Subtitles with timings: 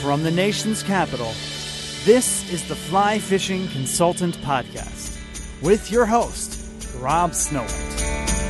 [0.00, 1.32] From the nation's capital,
[2.04, 5.18] this is the Fly Fishing Consultant Podcast
[5.62, 6.60] with your host,
[6.98, 8.45] Rob Snowhite.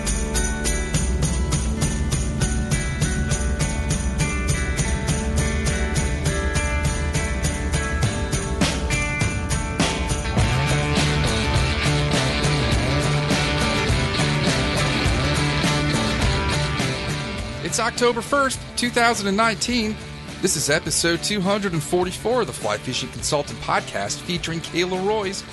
[17.77, 19.95] It's October 1st, 2019.
[20.41, 25.45] This is episode 244 of the Fly Fishing Consultant Podcast featuring Kayla Royce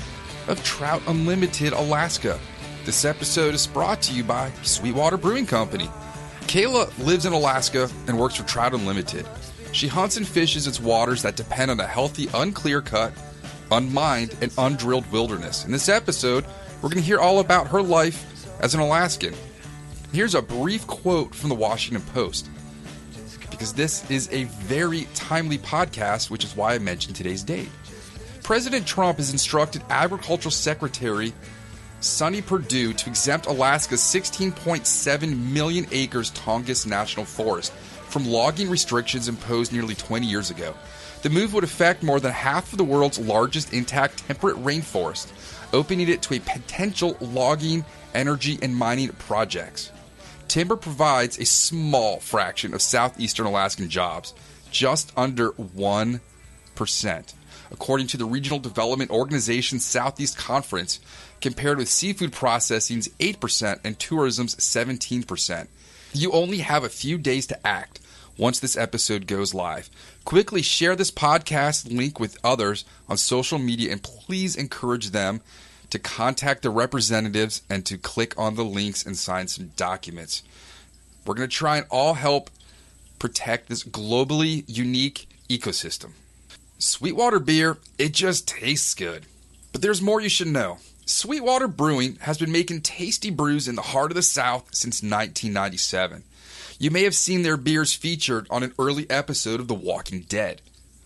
[0.48, 2.40] of Trout Unlimited Alaska.
[2.86, 5.90] This episode is brought to you by Sweetwater Brewing Company.
[6.44, 9.28] Kayla lives in Alaska and works for Trout Unlimited.
[9.74, 13.12] She hunts and fishes its waters that depend on a healthy, unclear cut,
[13.70, 15.66] unmined, and undrilled wilderness.
[15.66, 16.46] In this episode,
[16.76, 18.26] we're going to hear all about her life
[18.62, 19.36] as an Alaskan.
[20.14, 22.48] Here's a brief quote from the Washington Post
[23.50, 27.72] because this is a very timely podcast, which is why I mentioned today's date.
[28.44, 31.34] President Trump has instructed Agricultural Secretary
[32.00, 39.74] Sonny Perdue to exempt Alaska's 16.7 million acres Tongass National Forest from logging restrictions imposed
[39.74, 40.76] nearly 20 years ago.
[41.24, 45.32] The move would affect more than half of the world's largest intact temperate rainforest,
[45.74, 49.92] opening it to a potential logging, energy, and mining projects.
[50.48, 54.34] Timber provides a small fraction of southeastern Alaskan jobs,
[54.72, 56.20] just under 1%.
[57.72, 61.00] According to the Regional Development Organization Southeast Conference,
[61.42, 65.68] compared with seafood processing's 8% and tourism's 17%.
[66.14, 68.00] You only have a few days to act
[68.38, 69.90] once this episode goes live.
[70.26, 75.42] Quickly share this podcast link with others on social media and please encourage them
[75.94, 80.42] to contact the representatives and to click on the links and sign some documents.
[81.24, 82.50] We're going to try and all help
[83.20, 86.14] protect this globally unique ecosystem.
[86.80, 89.28] Sweetwater beer, it just tastes good.
[89.72, 90.80] But there's more you should know.
[91.06, 96.24] Sweetwater Brewing has been making tasty brews in the heart of the South since 1997.
[96.80, 100.63] You may have seen their beers featured on an early episode of The Walking Dead.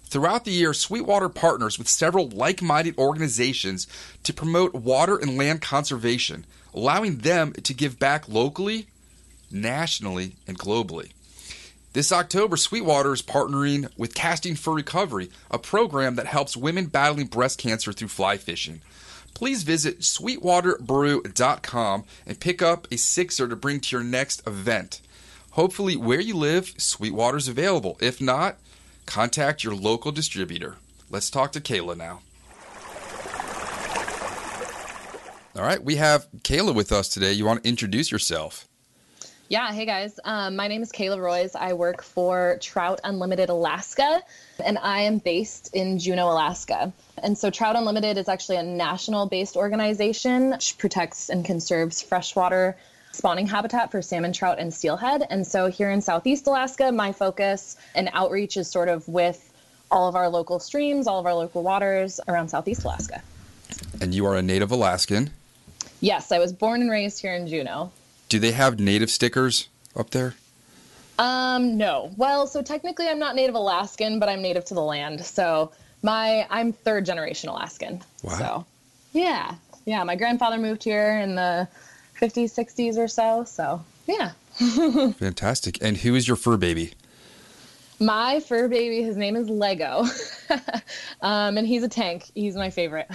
[0.10, 3.88] Throughout the year, Sweetwater partners with several like minded organizations
[4.24, 8.88] to promote water and land conservation, allowing them to give back locally,
[9.52, 11.12] nationally, and globally.
[11.92, 17.28] This October, Sweetwater is partnering with Casting for Recovery, a program that helps women battling
[17.28, 18.80] breast cancer through fly fishing.
[19.34, 25.02] Please visit sweetwaterbrew.com and pick up a sixer to bring to your next event.
[25.52, 27.98] Hopefully, where you live, Sweetwater is available.
[28.00, 28.56] If not,
[29.08, 30.76] contact your local distributor.
[31.10, 32.22] Let's talk to Kayla now.
[35.56, 37.32] All right, we have Kayla with us today.
[37.32, 38.68] You want to introduce yourself?
[39.50, 40.20] Yeah, hey guys.
[40.26, 41.56] Um, my name is Kayla Royce.
[41.56, 44.22] I work for Trout Unlimited Alaska,
[44.64, 46.92] and I am based in Juneau, Alaska.
[47.24, 52.76] And so, Trout Unlimited is actually a national based organization which protects and conserves freshwater
[53.18, 55.26] spawning habitat for salmon, trout, and steelhead.
[55.30, 59.52] And so, here in Southeast Alaska, my focus and outreach is sort of with
[59.90, 63.22] all of our local streams, all of our local waters around Southeast Alaska.
[64.00, 65.32] And you are a native Alaskan.
[66.00, 67.92] Yes, I was born and raised here in Juneau.
[68.30, 70.36] Do they have native stickers up there?
[71.18, 72.12] Um, no.
[72.18, 75.26] Well, so technically I'm not native Alaskan, but I'm native to the land.
[75.26, 75.72] So
[76.04, 78.04] my I'm third generation Alaskan.
[78.22, 78.38] Wow.
[78.38, 78.66] So
[79.14, 79.56] yeah.
[79.86, 80.04] Yeah.
[80.04, 81.68] My grandfather moved here in the
[82.18, 83.44] 50s, 60s or so.
[83.46, 84.32] So yeah.
[85.14, 85.78] Fantastic.
[85.82, 86.94] And who is your fur baby?
[88.00, 90.06] My fur baby, his name is Lego.
[91.22, 92.32] um, and he's a tank.
[92.36, 93.10] He's my favorite.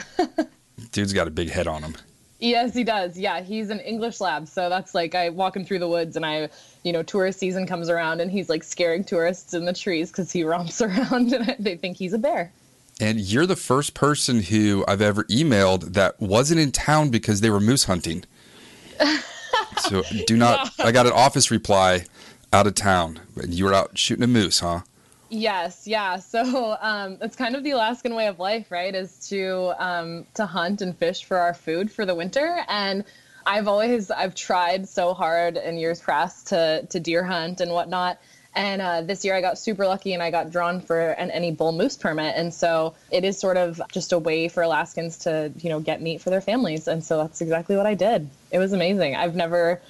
[0.92, 1.96] Dude's got a big head on him.
[2.40, 3.16] Yes, he does.
[3.16, 4.48] Yeah, he's an English lab.
[4.48, 6.48] So that's like I walk him through the woods and I,
[6.82, 10.32] you know, tourist season comes around and he's like scaring tourists in the trees because
[10.32, 12.52] he romps around and they think he's a bear.
[13.00, 17.50] And you're the first person who I've ever emailed that wasn't in town because they
[17.50, 18.24] were moose hunting.
[19.78, 22.06] so do not, I got an office reply
[22.52, 23.20] out of town.
[23.46, 24.80] You were out shooting a moose, huh?
[25.32, 26.18] Yes, yeah.
[26.18, 28.94] So um, it's kind of the Alaskan way of life, right?
[28.94, 32.62] Is to um, to hunt and fish for our food for the winter.
[32.68, 33.04] And
[33.46, 38.18] I've always I've tried so hard in years past to to deer hunt and whatnot.
[38.54, 41.52] And uh, this year I got super lucky and I got drawn for an any
[41.52, 42.34] bull moose permit.
[42.36, 46.02] And so it is sort of just a way for Alaskans to you know get
[46.02, 46.86] meat for their families.
[46.86, 48.28] And so that's exactly what I did.
[48.50, 49.16] It was amazing.
[49.16, 49.80] I've never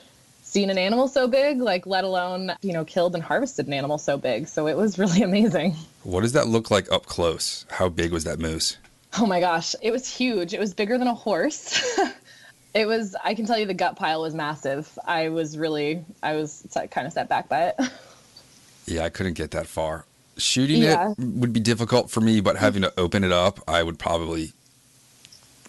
[0.43, 3.99] seen an animal so big, like let alone, you know, killed and harvested an animal
[3.99, 4.47] so big.
[4.47, 5.75] So it was really amazing.
[6.05, 7.67] What does that look like up close?
[7.71, 8.77] How big was that moose?
[9.19, 10.55] Oh my gosh, it was huge.
[10.55, 11.99] It was bigger than a horse.
[12.75, 14.99] it was I can tell you the gut pile was massive.
[15.05, 17.81] I was really I was kind of set back by it.
[18.93, 20.05] Yeah, I couldn't get that far.
[20.37, 21.11] Shooting Yeah.
[21.13, 24.53] it would be difficult for me, but having to open it up, I would probably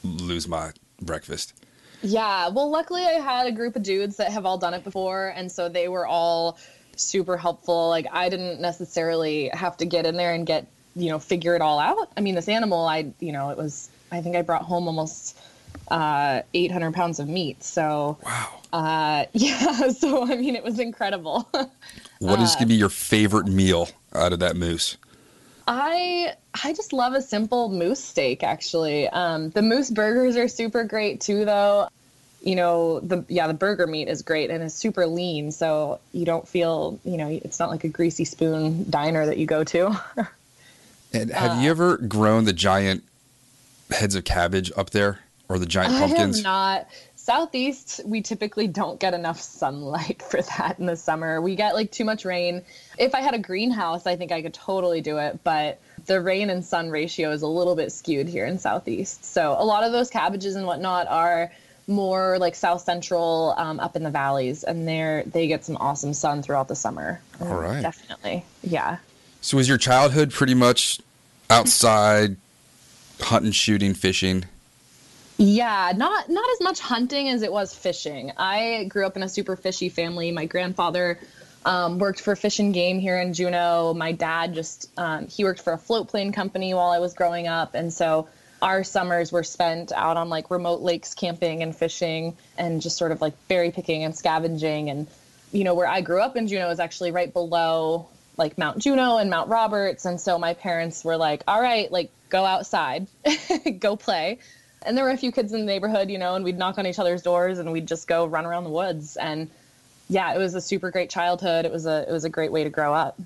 [0.03, 0.71] lose my
[1.01, 1.53] breakfast.
[2.01, 5.29] Yeah, well, luckily I had a group of dudes that have all done it before,
[5.35, 6.57] and so they were all
[6.95, 7.87] super helpful.
[7.89, 11.61] Like I didn't necessarily have to get in there and get you know figure it
[11.61, 12.09] all out.
[12.17, 15.37] I mean, this animal, I you know, it was I think I brought home almost
[15.89, 17.63] uh, 800 pounds of meat.
[17.63, 18.49] So Wow.
[18.73, 21.49] uh, yeah, so I mean, it was incredible.
[22.19, 24.97] What Uh, going to be your favorite meal out of that moose?
[25.67, 29.07] I I just love a simple moose steak actually.
[29.09, 31.87] Um, the moose burgers are super great too though.
[32.41, 36.25] You know, the yeah, the burger meat is great and it's super lean, so you
[36.25, 39.99] don't feel, you know, it's not like a greasy spoon diner that you go to.
[41.13, 43.03] And have Uh, you ever grown the giant
[43.91, 45.19] heads of cabbage up there
[45.49, 46.37] or the giant I pumpkins?
[46.37, 46.87] have not.
[47.23, 51.39] Southeast, we typically don't get enough sunlight for that in the summer.
[51.39, 52.63] We get like too much rain.
[52.97, 56.49] If I had a greenhouse, I think I could totally do it, but the rain
[56.49, 59.23] and sun ratio is a little bit skewed here in Southeast.
[59.23, 61.49] So a lot of those cabbages and whatnot are
[61.87, 66.13] more like South Central, um, up in the valleys, and they're they get some awesome
[66.13, 67.21] sun throughout the summer.
[67.39, 67.81] All right.
[67.81, 68.97] definitely, yeah.
[69.39, 70.99] So was your childhood pretty much
[71.49, 72.35] outside
[73.21, 74.43] hunting, shooting, fishing?
[75.37, 78.31] Yeah, not not as much hunting as it was fishing.
[78.37, 80.31] I grew up in a super fishy family.
[80.31, 81.19] My grandfather
[81.65, 83.93] um, worked for Fish and Game here in Juneau.
[83.93, 87.47] My dad just um, he worked for a float plane company while I was growing
[87.47, 88.27] up, and so
[88.63, 93.11] our summers were spent out on like remote lakes camping and fishing and just sort
[93.11, 95.05] of like berry picking and scavenging and
[95.51, 98.07] you know where I grew up in Juneau is actually right below
[98.37, 102.09] like Mount Juneau and Mount Roberts and so my parents were like all right like
[102.29, 103.07] go outside
[103.79, 104.39] go play
[104.85, 106.85] and there were a few kids in the neighborhood you know and we'd knock on
[106.85, 109.49] each other's doors and we'd just go run around the woods and
[110.09, 112.63] yeah it was a super great childhood it was a it was a great way
[112.63, 113.19] to grow up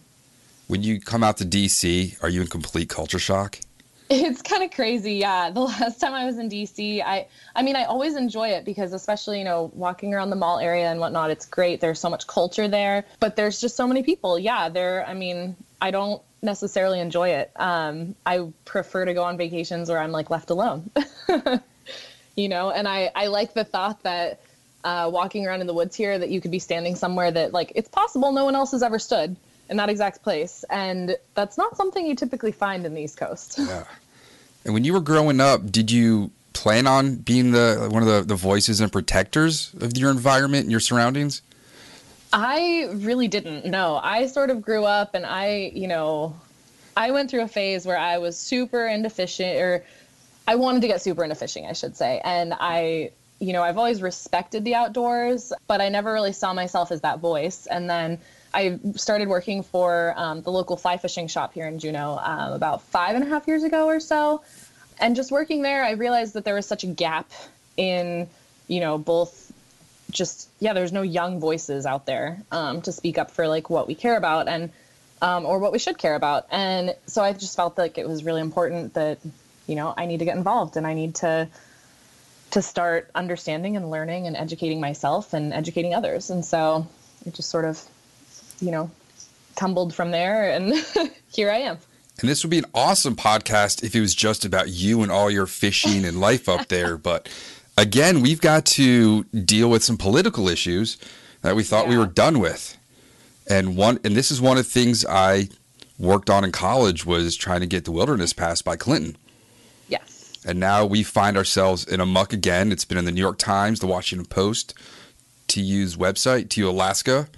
[0.67, 3.59] When you come out to DC, are you in complete culture shock?
[4.09, 5.49] It's kind of crazy, yeah.
[5.49, 8.93] The last time I was in DC, I I mean, I always enjoy it because
[8.93, 11.81] especially, you know, walking around the mall area and whatnot, it's great.
[11.81, 14.39] There's so much culture there, but there's just so many people.
[14.39, 17.51] Yeah, there I mean, I don't necessarily enjoy it.
[17.56, 20.89] Um, I prefer to go on vacations where I'm like left alone.
[22.36, 24.41] you know, and I I like the thought that
[24.84, 27.72] uh, walking around in the woods here that you could be standing somewhere that like
[27.75, 29.36] it's possible no one else has ever stood
[29.70, 33.60] in that exact place and that's not something you typically find in the east coast
[33.60, 33.84] Yeah.
[34.63, 38.22] And when you were growing up, did you plan on being the one of the,
[38.22, 41.41] the voices and protectors of your environment and your surroundings?
[42.31, 43.65] I really didn't.
[43.65, 46.36] No, I sort of grew up and I, you know,
[46.96, 49.84] I went through a phase where I was super into fishing or
[50.48, 52.22] I wanted to get super into fishing, I should say.
[52.24, 56.91] And I, you know, I've always respected the outdoors, but I never really saw myself
[56.91, 57.67] as that voice.
[57.67, 58.19] And then
[58.53, 62.81] I started working for um, the local fly fishing shop here in Juneau um, about
[62.81, 64.41] five and a half years ago or so.
[65.00, 67.29] And just working there, I realized that there was such a gap
[67.75, 68.27] in,
[68.67, 69.46] you know, both
[70.11, 73.87] just yeah there's no young voices out there um, to speak up for like what
[73.87, 74.71] we care about and
[75.21, 78.23] um, or what we should care about and so i just felt like it was
[78.23, 79.19] really important that
[79.67, 81.47] you know i need to get involved and i need to
[82.51, 86.87] to start understanding and learning and educating myself and educating others and so
[87.25, 87.83] it just sort of
[88.59, 88.89] you know,
[89.55, 90.73] tumbled from there and
[91.31, 91.77] here I am.
[92.19, 95.29] And this would be an awesome podcast if it was just about you and all
[95.29, 96.97] your fishing and life up there.
[96.97, 97.29] But
[97.77, 100.98] again, we've got to deal with some political issues
[101.41, 101.91] that we thought yeah.
[101.91, 102.77] we were done with.
[103.50, 105.50] And one and this is one of the things I
[105.98, 109.15] worked on in college was trying to get the wilderness passed by Clinton.
[109.88, 110.34] Yes.
[110.46, 112.72] And now we find ourselves in a muck again.
[112.72, 114.74] It's been in the New York Times, the Washington Post,
[115.48, 117.29] TU's website, TU Alaska.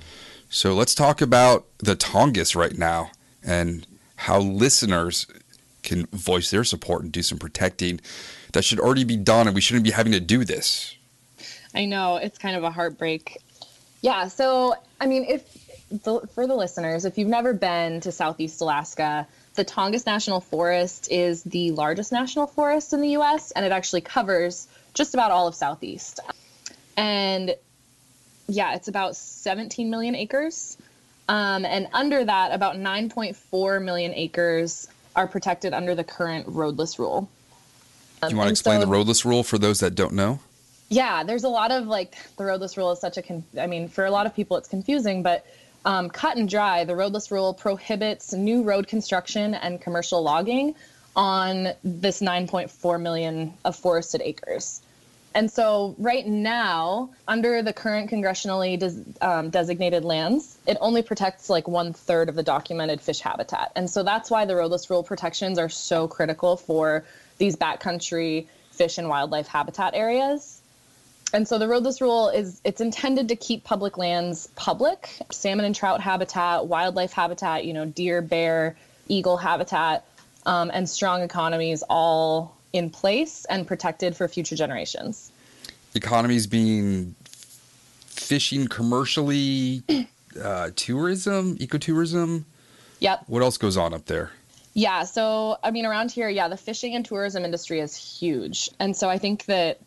[0.50, 3.12] So let's talk about the Tongass right now
[3.44, 5.28] and how listeners
[5.84, 8.02] can voice their support and do some protecting
[8.54, 10.96] that should already be done and we shouldn't be having to do this.
[11.74, 13.38] I know, it's kind of a heartbreak.
[14.02, 15.44] Yeah, so I mean, if
[16.04, 21.12] the, for the listeners, if you've never been to Southeast Alaska, the Tongass National Forest
[21.12, 25.48] is the largest national forest in the US and it actually covers just about all
[25.48, 26.20] of Southeast.
[26.98, 27.56] And
[28.48, 30.78] yeah, it's about 17 million acres.
[31.28, 37.30] Um, and under that, about 9.4 million acres are protected under the current roadless rule.
[38.22, 40.40] Do you want to explain so, the roadless rule for those that don't know?
[40.90, 43.88] Yeah, there's a lot of like the roadless rule is such a, con- I mean,
[43.88, 45.46] for a lot of people it's confusing, but
[45.86, 50.76] um, cut and dry, the roadless rule prohibits new road construction and commercial logging
[51.16, 54.82] on this 9.4 million of forested acres.
[55.36, 61.52] And so, right now, under the current congressionally des- um, designated lands, it only protects
[61.52, 63.72] like one third of the documented fish habitat.
[63.76, 67.06] And so, that's why the roadless rule protections are so critical for
[67.40, 70.62] these backcountry fish and wildlife habitat areas.
[71.34, 75.76] And so, the roadless rule is it's intended to keep public lands public, salmon and
[75.76, 78.76] trout habitat, wildlife habitat, you know, deer, bear,
[79.08, 80.06] eagle habitat,
[80.46, 85.32] um, and strong economies all in place and protected for future generations.
[85.94, 87.16] Economies being
[88.06, 89.84] fishing commercially,
[90.44, 92.44] uh, tourism, ecotourism.
[93.00, 93.24] Yep.
[93.28, 94.32] What else goes on up there?
[94.80, 98.96] Yeah, so I mean, around here, yeah, the fishing and tourism industry is huge, and
[98.96, 99.82] so I think that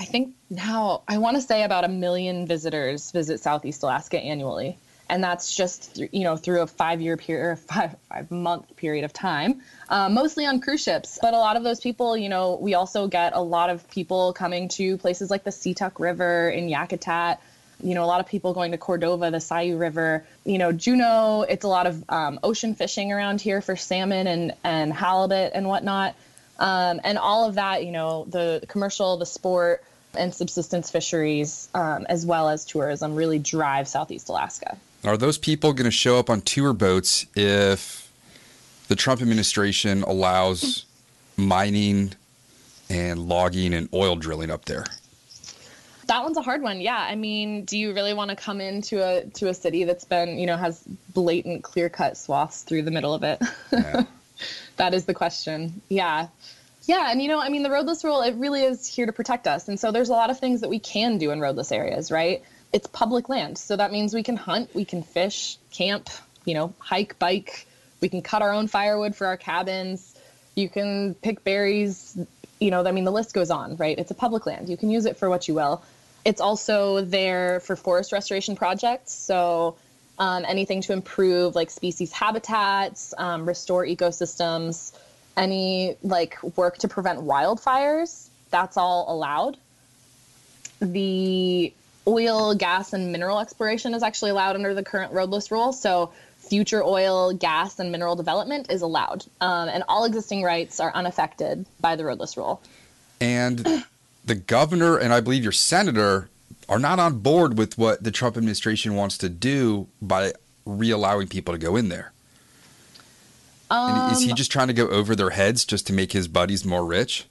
[0.00, 4.78] I think now I want to say about a million visitors visit Southeast Alaska annually.
[5.10, 9.12] And that's just you know through a five year period five five month period of
[9.12, 11.18] time uh, mostly on cruise ships.
[11.20, 14.32] But a lot of those people you know we also get a lot of people
[14.32, 17.38] coming to places like the Situk River in Yakutat
[17.82, 21.42] you know a lot of people going to Cordova the Sayoo River you know Juneau
[21.48, 25.68] it's a lot of um, ocean fishing around here for salmon and and halibut and
[25.68, 26.14] whatnot
[26.58, 32.06] um, and all of that you know the commercial the sport and subsistence fisheries um,
[32.08, 36.28] as well as tourism really drive southeast alaska are those people going to show up
[36.28, 38.10] on tour boats if
[38.88, 40.86] the Trump administration allows
[41.36, 42.12] mining
[42.90, 44.84] and logging and oil drilling up there?
[46.08, 46.80] That one's a hard one.
[46.80, 50.04] Yeah, I mean, do you really want to come into a to a city that's
[50.04, 50.82] been, you know, has
[51.14, 53.40] blatant clear-cut swaths through the middle of it?
[53.72, 54.04] Yeah.
[54.76, 55.80] that is the question.
[55.88, 56.28] Yeah.
[56.84, 59.46] Yeah, and you know, I mean, the roadless rule it really is here to protect
[59.46, 59.68] us.
[59.68, 62.42] And so there's a lot of things that we can do in roadless areas, right?
[62.72, 63.58] it's public land.
[63.58, 66.10] So that means we can hunt, we can fish, camp,
[66.44, 67.66] you know, hike, bike.
[68.00, 70.14] We can cut our own firewood for our cabins.
[70.54, 72.16] You can pick berries.
[72.60, 73.98] You know, I mean, the list goes on, right?
[73.98, 74.68] It's a public land.
[74.68, 75.82] You can use it for what you will.
[76.24, 79.12] It's also there for forest restoration projects.
[79.12, 79.76] So
[80.18, 84.92] um, anything to improve like species habitats, um, restore ecosystems,
[85.36, 89.56] any like work to prevent wildfires, that's all allowed.
[90.80, 91.72] The
[92.06, 95.72] oil, gas, and mineral exploration is actually allowed under the current roadless rule.
[95.72, 100.92] So future oil, gas, and mineral development is allowed, um, and all existing rights are
[100.94, 102.60] unaffected by the roadless rule.
[103.20, 103.84] And
[104.28, 106.28] the governor and I believe your senator
[106.68, 110.32] are not on board with what the Trump administration wants to do by
[110.64, 112.12] re-allowing people to go in there.
[113.70, 116.28] Um, is he um, just trying to go over their heads just to make his
[116.28, 117.26] buddies more rich?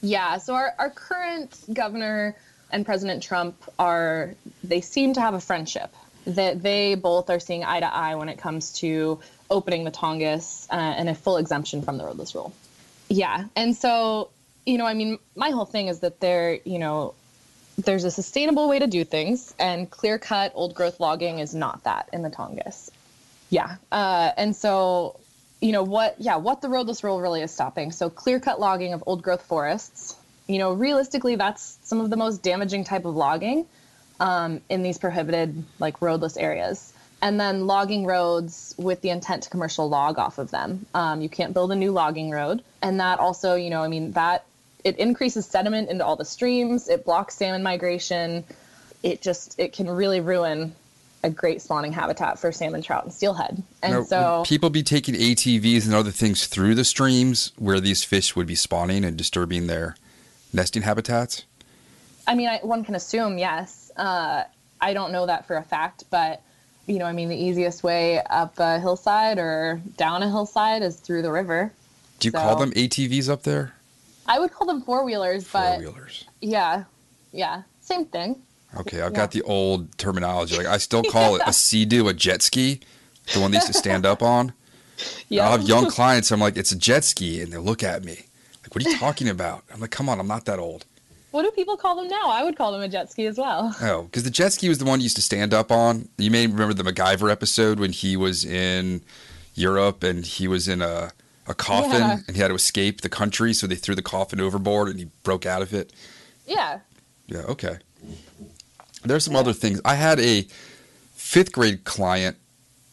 [0.00, 0.38] Yeah.
[0.38, 2.34] So our, our current governor
[2.70, 4.34] and President Trump are
[4.64, 5.94] they seem to have a friendship
[6.26, 9.20] that they both are seeing eye to eye when it comes to
[9.50, 12.54] opening the Tongass uh, and a full exemption from the roadless rule.
[13.08, 14.30] Yeah, and so
[14.66, 17.14] you know, I mean, my whole thing is that there, you know,
[17.78, 21.84] there's a sustainable way to do things, and clear cut old growth logging is not
[21.84, 22.90] that in the Tongass.
[23.50, 25.18] Yeah, uh, and so
[25.60, 26.16] you know what?
[26.18, 27.92] Yeah, what the roadless rule really is stopping.
[27.92, 30.16] So clear cut logging of old growth forests
[30.46, 33.66] you know, realistically, that's some of the most damaging type of logging
[34.20, 36.92] um, in these prohibited, like roadless areas.
[37.20, 40.86] And then logging roads with the intent to commercial log off of them.
[40.92, 42.64] Um, you can't build a new logging road.
[42.82, 44.44] And that also, you know, I mean, that
[44.84, 48.44] it increases sediment into all the streams, it blocks salmon migration.
[49.02, 50.74] It just, it can really ruin
[51.24, 53.62] a great spawning habitat for salmon, trout, and steelhead.
[53.82, 58.02] And Now, so, people be taking ATVs and other things through the streams where these
[58.02, 59.96] fish would be spawning and disturbing their
[60.52, 61.44] nesting habitats?
[62.26, 63.90] I mean, I, one can assume yes.
[63.96, 64.44] Uh,
[64.80, 66.42] I don't know that for a fact, but
[66.86, 70.96] you know, I mean, the easiest way up a hillside or down a hillside is
[70.96, 71.72] through the river.
[72.18, 73.74] Do you call them ATVs up there?
[74.26, 76.24] I would call them four wheelers, Four but wheelers.
[76.40, 76.84] yeah,
[77.32, 78.42] yeah, same thing.
[78.76, 79.16] Okay, I've Yeah.
[79.18, 80.56] got the old terminology.
[80.56, 82.80] Like I still call it a sea-doo, a jet ski,
[83.32, 84.52] the one they used to stand up on.
[85.28, 86.30] Yeah, I'll have young clients.
[86.30, 88.26] I'm like, it's a jet ski, and they look at me
[88.62, 90.84] like, "What are you talking about?" I'm like, "Come on, I'm not that old."
[91.32, 92.28] what do people call them now?
[92.28, 93.74] I would call them a jet ski as well.
[93.80, 96.10] Oh, because the jet ski was the one you used to stand up on.
[96.18, 99.00] You may remember the MacGyver episode when he was in
[99.54, 101.12] Europe and he was in a,
[101.46, 102.18] a coffin Yeah.
[102.26, 105.06] and he had to escape the country, so they threw the coffin overboard and he
[105.22, 105.92] broke out of it.
[106.46, 106.80] Yeah.
[107.26, 107.78] Yeah, okay.
[109.04, 109.80] There's some other things.
[109.84, 110.46] I had a
[111.14, 112.36] fifth grade client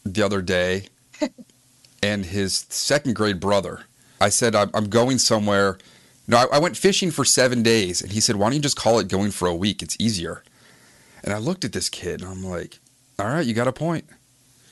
[0.06, 0.88] the other day
[2.04, 3.82] and his second grade brother.
[4.22, 5.78] I said, I'm, I'm going somewhere.
[6.28, 8.02] No, I, I went fishing for seven days.
[8.02, 9.82] And he said, Why don't you just call it going for a week?
[9.84, 10.44] It's easier.
[11.24, 12.80] And I looked at this kid and I'm like,
[13.20, 14.06] All right, you got a point.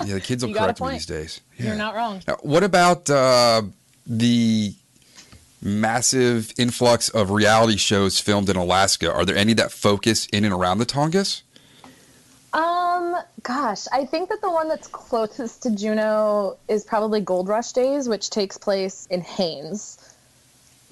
[0.06, 1.40] Yeah, the kids will You got a correct me these days.
[1.58, 2.22] You're not wrong.
[2.26, 3.62] Now, what about uh,
[4.06, 4.74] the
[5.62, 9.12] massive influx of reality shows filmed in Alaska?
[9.12, 11.42] Are there any that focus in and around the Tongass?
[12.52, 17.72] Um, gosh, I think that the one that's closest to Juneau is probably Gold Rush
[17.72, 19.98] Days, which takes place in Haines,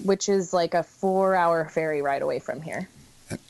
[0.03, 2.87] which is like a four-hour ferry ride away from here.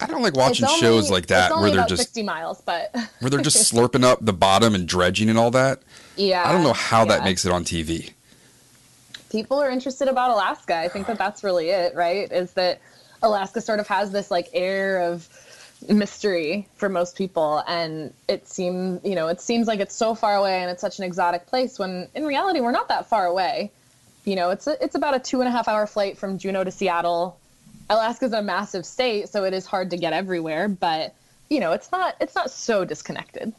[0.01, 3.29] I don't like watching It's shows like that where they're just 60 miles, but where
[3.29, 5.81] they're just slurping up the bottom and dredging and all that.
[6.17, 8.11] yeah, I don't know how that makes it on TV.
[9.31, 10.75] people are interested about Alaska.
[10.75, 12.31] I think that that's really it, right?
[12.31, 12.81] Is that
[13.21, 15.27] Alaska sort of has this like air of
[15.87, 20.35] mystery for most people and it seems you know it seems like it's so far
[20.35, 23.71] away and it's such an exotic place when in reality we're not that far away
[24.25, 26.65] you know it's a, it's about a two and a half hour flight from juneau
[26.65, 27.38] to seattle
[27.89, 31.15] alaska's a massive state so it is hard to get everywhere but
[31.49, 33.53] you know it's not it's not so disconnected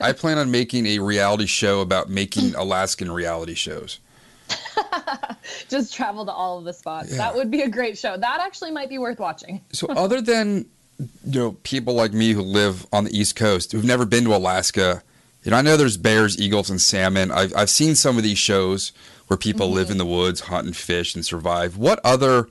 [0.00, 4.00] I plan on making a reality show about making Alaskan reality shows.
[5.68, 7.18] just travel to all of the spots Yeah.
[7.18, 10.66] that would be a great show that actually might be worth watching So other than
[10.98, 14.34] you know people like me who live on the East Coast who've never been to
[14.34, 15.02] Alaska,
[15.44, 17.30] you know I know there's bears, eagles, and salmon.
[17.30, 18.92] I've I've seen some of these shows
[19.28, 19.92] where people live mm-hmm.
[19.92, 21.76] in the woods, hunt and fish, and survive.
[21.76, 22.48] What other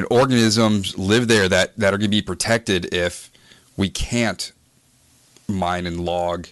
[0.00, 3.30] know, organisms live there that that are going to be protected if
[3.76, 4.52] we can't
[5.48, 6.48] mine and log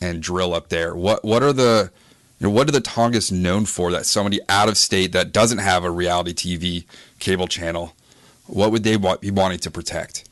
[0.00, 0.94] and drill up there?
[0.94, 1.90] What what are the
[2.38, 5.58] you know, what are the Tongass known for that somebody out of state that doesn't
[5.58, 6.84] have a reality TV
[7.18, 7.94] cable channel,
[8.46, 10.28] what would they want, be wanting to protect?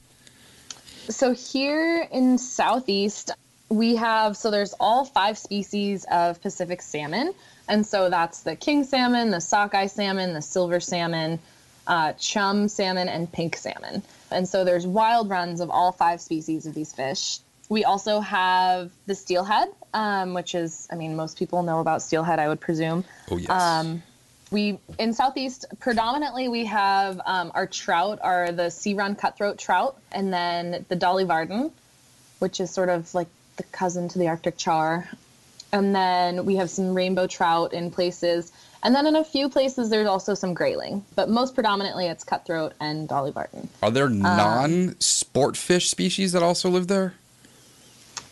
[1.09, 3.31] So here in Southeast,
[3.71, 7.35] we have so there's all five species of Pacific salmon,
[7.69, 11.39] and so that's the king salmon, the sockeye salmon, the silver salmon,
[11.87, 14.03] uh, chum salmon, and pink salmon.
[14.31, 17.39] And so there's wild runs of all five species of these fish.
[17.69, 22.39] We also have the steelhead, um, which is, I mean, most people know about steelhead,
[22.39, 23.05] I would presume.
[23.31, 23.51] Oh yes.
[23.51, 24.03] Um,
[24.51, 29.99] we in southeast predominantly we have um, our trout are the sea run cutthroat trout
[30.13, 31.73] and then the dolly varden
[32.39, 35.09] which is sort of like the cousin to the arctic char
[35.73, 38.53] and then we have some rainbow trout in places
[38.85, 42.73] and then in a few places there's also some grayling but most predominantly it's cutthroat
[42.81, 47.15] and dolly varden are there um, non-sport fish species that also live there?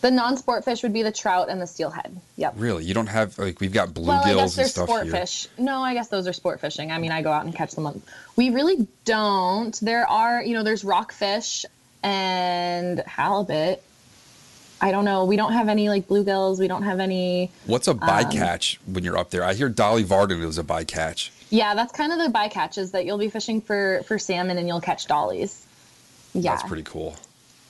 [0.03, 3.39] the non-sport fish would be the trout and the steelhead yep Really, you don't have
[3.39, 5.13] like we've got bluegills Well, I guess and they're stuff sport here.
[5.13, 5.49] fish.
[5.59, 6.91] No, I guess those are sport fishing.
[6.91, 7.87] I mean, I go out and catch them.
[7.87, 8.03] On,
[8.35, 9.79] we really don't.
[9.81, 11.65] There are, you know, there's rockfish
[12.03, 13.81] and halibut.
[14.83, 15.25] I don't know.
[15.25, 16.59] We don't have any like bluegills.
[16.59, 17.51] We don't have any.
[17.67, 19.45] What's Um, a bycatch when you're up there?
[19.45, 21.31] I hear Dolly Varden is a bycatch.
[21.51, 24.81] Yeah, that's kind of the bycatches that you'll be fishing for for salmon and you'll
[24.81, 25.65] catch dollies.
[26.35, 27.15] Yeah, That's pretty cool.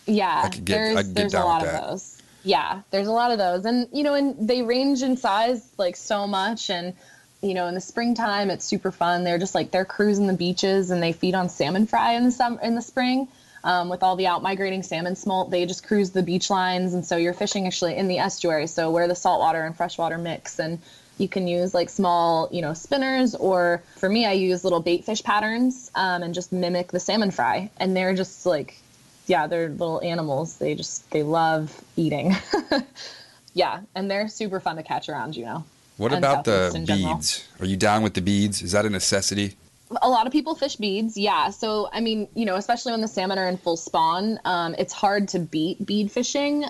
[0.07, 0.43] yeah.
[0.45, 1.91] I could get- there's I could get there's down a lot with of that.
[1.91, 2.19] those.
[2.45, 5.95] Yeah, there's a lot of those, and you know, and they range in size like
[5.97, 6.95] so much, and
[7.43, 9.23] you know, in the springtime it's super fun.
[9.25, 12.31] They're just like they're cruising the beaches and they feed on salmon fry in the
[12.33, 13.29] sum in the spring.
[13.65, 17.05] Um, with all the out migrating salmon smolt, they just cruise the beach lines, and
[17.05, 20.81] so you're fishing actually in the estuary, so where the saltwater and freshwater mix, and
[21.19, 25.05] you can use like small, you know, spinners, or for me, I use little bait
[25.05, 28.83] fish patterns um, and just mimic the salmon fry, and they're just like
[29.27, 30.57] yeah, they're little animals.
[30.57, 32.35] They just they love eating.
[33.55, 35.65] yeah, and they're super fun to catch around, you know.
[35.97, 37.15] What about the in general.
[37.15, 37.49] beads?
[37.61, 38.63] Are you down with the beads?
[38.63, 39.57] Is that a necessity?
[40.01, 41.51] A lot of people fish beads, yeah.
[41.51, 44.93] So I mean, you know, especially when the salmon are in full spawn, um, it's
[44.93, 46.65] hard to beat bead fishing.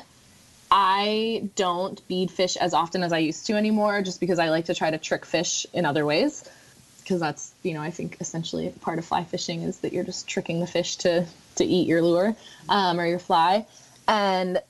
[0.71, 4.65] I don't bead fish as often as I used to anymore, just because I like
[4.67, 6.49] to try to trick fish in other ways.
[7.01, 10.27] Because that's, you know, I think essentially part of fly fishing is that you're just
[10.29, 12.35] tricking the fish to to eat your lure
[12.69, 13.67] um, or your fly.
[14.09, 14.61] And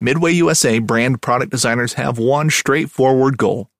[0.00, 3.69] Midway USA brand product designers have one straightforward goal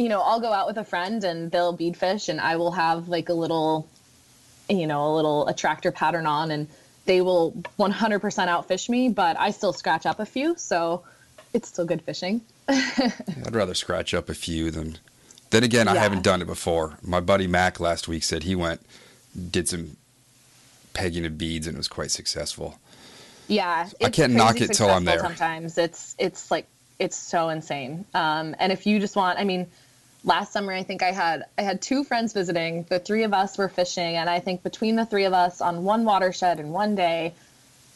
[0.00, 2.72] you know, I'll go out with a friend and they'll bead fish, and I will
[2.72, 3.86] have like a little,
[4.68, 6.68] you know, a little attractor pattern on, and
[7.04, 11.04] they will 100% outfish me, but I still scratch up a few, so
[11.52, 12.40] it's still good fishing.
[12.68, 14.98] I'd rather scratch up a few than.
[15.50, 16.96] Then again, I haven't done it before.
[17.02, 18.80] My buddy Mac last week said he went,
[19.50, 19.96] did some
[20.94, 22.78] pegging of beads, and it was quite successful.
[23.48, 25.18] Yeah, I can't knock it till I'm there.
[25.18, 26.68] Sometimes it's it's like
[27.00, 28.04] it's so insane.
[28.14, 29.66] Um, and if you just want, I mean,
[30.24, 32.84] last summer I think I had I had two friends visiting.
[32.88, 35.84] The three of us were fishing, and I think between the three of us on
[35.84, 37.34] one watershed in one day,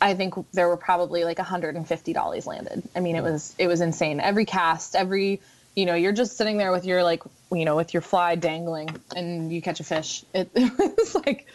[0.00, 2.82] I think there were probably like 150 dollies landed.
[2.94, 4.20] I mean, it was it was insane.
[4.20, 5.40] Every cast, every
[5.76, 8.96] you know, you're just sitting there with your like you know with your fly dangling,
[9.14, 10.24] and you catch a fish.
[10.32, 11.46] It, it was like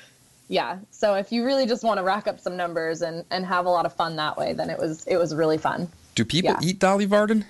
[0.51, 3.67] yeah so if you really just want to rack up some numbers and and have
[3.67, 6.49] a lot of fun that way then it was it was really fun Do people
[6.49, 6.59] Yeah.
[6.63, 7.45] eat Dolly Varden?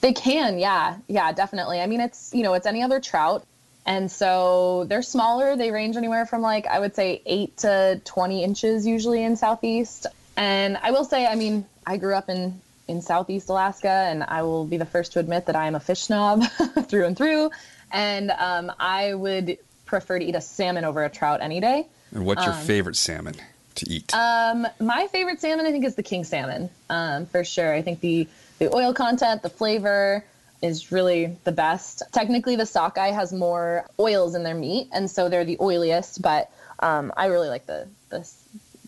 [0.00, 3.44] They can yeah yeah definitely i mean it's you know it's any other trout
[3.86, 8.44] and so they're smaller they range anywhere from like i would say 8 to 20
[8.44, 10.06] inches usually in southeast
[10.36, 14.42] and i will say i mean i grew up in in southeast alaska and i
[14.42, 16.44] will be the first to admit that i am a fish snob
[16.88, 17.50] through and through
[17.92, 22.24] and um, i would prefer to eat a salmon over a trout any day And
[22.26, 23.34] what's Um, your favorite salmon
[23.76, 24.12] to eat?
[24.14, 26.68] Um, my favorite salmon, I think, is the king salmon.
[26.90, 27.72] Um, for sure.
[27.72, 28.26] I think the
[28.58, 30.24] the oil content, the flavor
[30.62, 32.02] is really the best.
[32.12, 36.20] Technically, the sockeye has more oils in their meat, and so they're the oiliest.
[36.20, 38.28] But um, I really like the the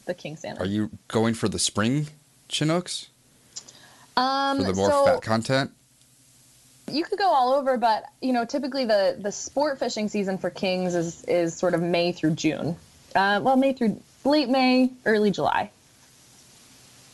[0.06, 0.60] the king salmon.
[0.60, 2.08] Are you going for the spring
[2.48, 3.08] Chinooks
[4.16, 5.70] um, for the more so fat content?
[6.92, 10.50] you could go all over, but you know, typically the the sport fishing season for
[10.50, 12.76] kings is is sort of May through June.
[13.14, 15.70] Uh, well, May through late May, early July.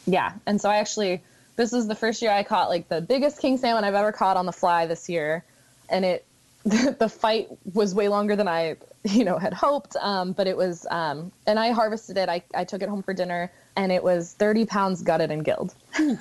[0.06, 1.22] Yeah, and so I actually
[1.56, 4.36] this is the first year I caught like the biggest king salmon I've ever caught
[4.36, 5.44] on the fly this year,
[5.88, 6.24] and it
[6.64, 9.96] the fight was way longer than I you know had hoped.
[9.96, 12.28] Um, but it was um, and I harvested it.
[12.28, 15.74] I I took it home for dinner, and it was 30 pounds gutted and gilled.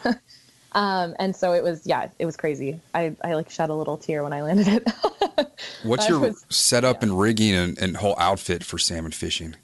[0.75, 2.81] Um, and so it was, yeah, it was crazy.
[2.93, 5.57] I, I like shed a little tear when I landed it.
[5.83, 9.55] What's your was- setup and rigging and, and whole outfit for salmon fishing?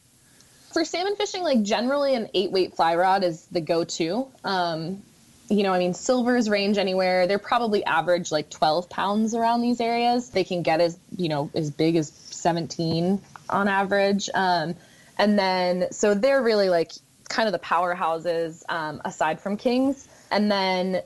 [0.71, 4.25] For salmon fishing, like generally an eight weight fly rod is the go to.
[4.45, 5.03] Um,
[5.51, 7.27] you know, I mean, silvers range anywhere.
[7.27, 10.29] They're probably average like 12 pounds around these areas.
[10.29, 14.29] They can get as, you know, as big as 17 on average.
[14.33, 14.75] Um,
[15.17, 16.93] and then, so they're really like
[17.27, 20.07] kind of the powerhouses um, aside from kings.
[20.31, 21.01] And then,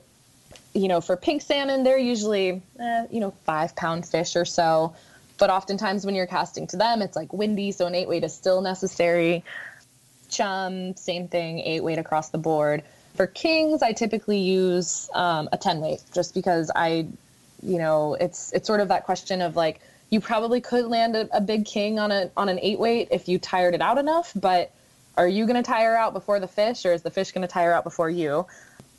[0.74, 4.94] you know, for pink salmon, they're usually, eh, you know, five pound fish or so.
[5.38, 8.32] But oftentimes when you're casting to them, it's like windy, so an eight weight is
[8.32, 9.42] still necessary.
[10.30, 12.84] Chum, same thing, eight weight across the board.
[13.16, 17.06] For kings, I typically use um, a 10 weight just because I,
[17.62, 21.28] you know, it's it's sort of that question of like you probably could land a,
[21.36, 24.32] a big king on a on an eight weight if you tired it out enough,
[24.36, 24.70] but
[25.16, 27.52] are you going to tire out before the fish or is the fish going to
[27.52, 28.46] tire out before you?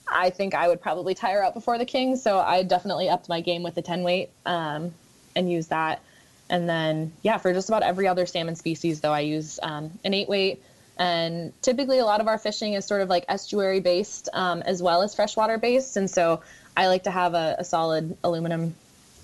[0.07, 3.41] I think I would probably tire out before the king, so I definitely upped my
[3.41, 4.93] game with the 10 weight um,
[5.35, 6.01] and use that.
[6.49, 10.13] And then, yeah, for just about every other salmon species, though, I use um, an
[10.13, 10.63] eight weight.
[10.99, 14.81] And typically, a lot of our fishing is sort of like estuary based um, as
[14.81, 15.97] well as freshwater based.
[15.97, 16.41] And so
[16.75, 18.75] I like to have a, a solid aluminum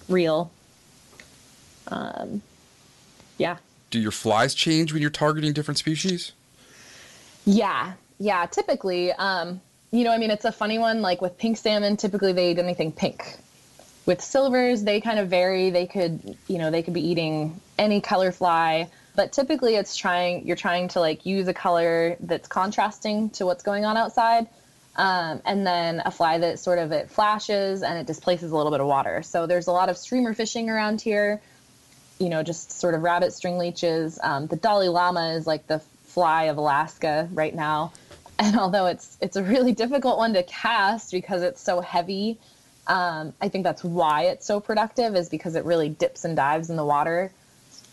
[0.08, 0.52] reel.
[1.88, 2.42] Um,
[3.38, 3.58] yeah.
[3.90, 6.32] Do your flies change when you're targeting different species?
[7.46, 8.46] Yeah, yeah.
[8.46, 11.02] Typically, um, you know, I mean, it's a funny one.
[11.02, 13.38] Like with pink salmon, typically they eat anything pink.
[14.06, 15.70] With silvers, they kind of vary.
[15.70, 20.46] They could, you know, they could be eating any color fly, but typically it's trying.
[20.46, 24.48] You're trying to like use a color that's contrasting to what's going on outside,
[24.96, 28.72] um, and then a fly that sort of it flashes and it displaces a little
[28.72, 29.24] bit of water.
[29.24, 31.42] So there's a lot of streamer fishing around here
[32.20, 34.20] you know, just sort of rabbit strip leeches.
[34.22, 37.92] Um, the Dolly Llama is like the fly of Alaska right now.
[38.40, 42.40] And although it's it's a really difficult one to cast because it's so heavy,
[42.88, 46.72] um, I think that's why it's so productive is because it really dips and dives
[46.72, 47.32] in the water.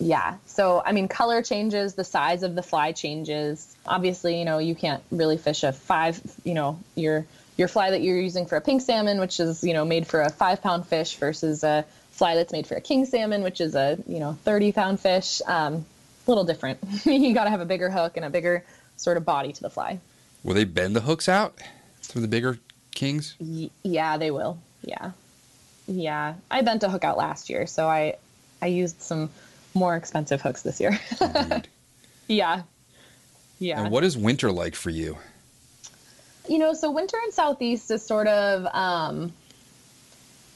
[0.01, 0.39] Yeah.
[0.47, 3.77] So I mean, color changes, the size of the fly changes.
[3.87, 6.21] Obviously, you know, you can't really fish a five.
[6.43, 7.27] You know, your
[7.59, 10.23] your fly that you're using for a pink salmon, which is you know made for
[10.23, 13.75] a five pound fish, versus a fly that's made for a king salmon, which is
[13.75, 15.43] a you know 30 pound fish.
[15.47, 15.85] Um,
[16.27, 16.79] a little different.
[17.05, 18.65] you got to have a bigger hook and a bigger
[18.97, 19.99] sort of body to the fly.
[20.43, 21.59] Will they bend the hooks out
[22.03, 22.59] for the bigger
[22.95, 23.37] kings?
[23.39, 24.59] Y- yeah, they will.
[24.83, 25.11] Yeah,
[25.87, 26.35] yeah.
[26.51, 28.17] I bent a hook out last year, so I
[28.63, 29.29] I used some
[29.75, 30.99] more expensive hooks this year.
[32.29, 32.63] yeah,
[33.59, 33.83] yeah.
[33.83, 35.19] And what is winter like for you?
[36.49, 39.33] You know, so winter in Southeast is sort of um,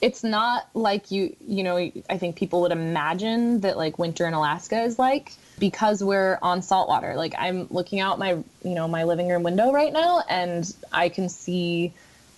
[0.04, 1.76] it's not like you you know
[2.10, 6.60] i think people would imagine that like winter in alaska is like because we're on
[6.60, 10.74] saltwater like i'm looking out my you know my living room window right now and
[10.92, 11.90] i can see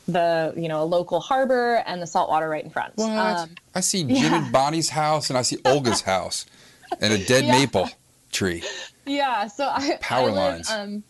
[0.07, 3.81] the you know a local harbor and the saltwater right in front what um, i
[3.81, 4.45] see jim yeah.
[4.45, 6.47] and bonnie's house and i see olga's house
[7.01, 7.53] and a dead yeah.
[7.53, 7.89] maple
[8.33, 8.63] tree
[9.07, 11.03] yeah so i power I live, lines um,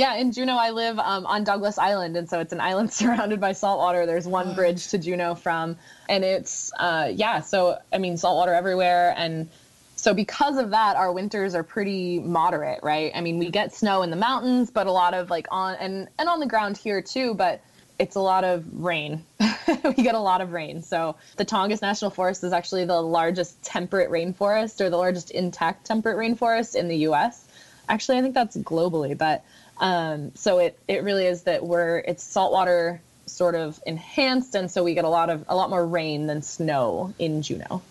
[0.00, 3.38] yeah, in Juneau, I live um, on Douglas Island, and so it's an island surrounded
[3.38, 4.06] by saltwater.
[4.06, 5.76] There's one bridge to Juneau from,
[6.08, 7.40] and it's uh, yeah.
[7.40, 9.48] So I mean, saltwater everywhere, and
[9.96, 13.12] so because of that, our winters are pretty moderate, right?
[13.14, 16.08] I mean, we get snow in the mountains, but a lot of like on and
[16.18, 17.60] and on the ground here too, but
[18.00, 19.22] it's a lot of rain.
[19.84, 20.82] we get a lot of rain.
[20.82, 25.86] So the Tongass National Forest is actually the largest temperate rainforest or the largest intact
[25.86, 27.46] temperate rainforest in the U.S.
[27.90, 29.44] Actually, I think that's globally, but
[29.78, 34.82] um, so it it really is that we're it's saltwater sort of enhanced, and so
[34.82, 37.82] we get a lot of a lot more rain than snow in Juneau.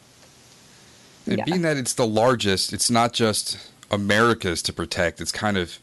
[1.27, 1.43] And yeah.
[1.43, 5.21] being that it's the largest, it's not just America's to protect.
[5.21, 5.77] It's kind of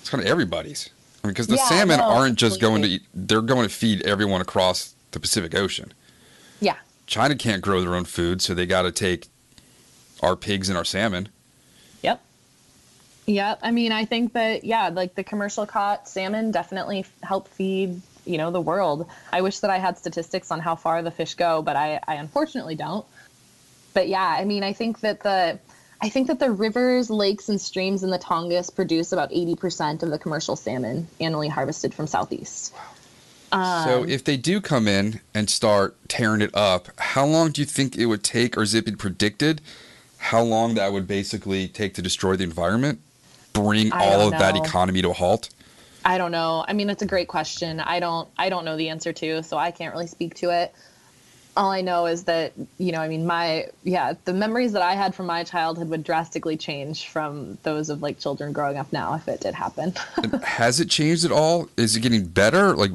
[0.00, 0.90] it's kind of everybody's.
[1.28, 4.40] Because the yeah, salmon no, aren't just going to eat, they're going to feed everyone
[4.40, 5.92] across the Pacific Ocean.
[6.60, 6.76] Yeah.
[7.06, 9.28] China can't grow their own food, so they got to take
[10.22, 11.28] our pigs and our salmon.
[12.02, 12.20] Yep.
[13.26, 13.58] Yep.
[13.62, 18.38] I mean, I think that yeah, like the commercial caught salmon definitely help feed you
[18.38, 19.08] know the world.
[19.32, 22.14] I wish that I had statistics on how far the fish go, but I, I
[22.14, 23.04] unfortunately don't.
[23.92, 25.58] But yeah, I mean, I think that the
[26.04, 30.02] I think that the rivers, lakes, and streams in the Tongass produce about eighty percent
[30.02, 32.74] of the commercial salmon annually harvested from southeast.
[33.50, 37.62] Um, so if they do come in and start tearing it up, how long do
[37.62, 39.60] you think it would take, or is it predicted?
[40.18, 43.00] How long that would basically take to destroy the environment?
[43.54, 44.38] bring all of know.
[44.38, 45.48] that economy to a halt?
[46.04, 46.64] I don't know.
[46.68, 47.80] I mean, it's a great question.
[47.80, 50.74] I don't I don't know the answer to, so I can't really speak to it.
[51.56, 54.94] All I know is that, you know, I mean, my yeah, the memories that I
[54.94, 59.14] had from my childhood would drastically change from those of like children growing up now
[59.14, 59.94] if it did happen.
[60.42, 61.68] has it changed at all?
[61.76, 62.74] Is it getting better?
[62.74, 62.90] Like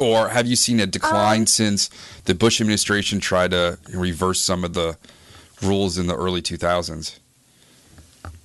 [0.00, 1.90] or have you seen a decline um, since
[2.24, 4.96] the Bush administration tried to reverse some of the
[5.62, 7.18] rules in the early 2000s?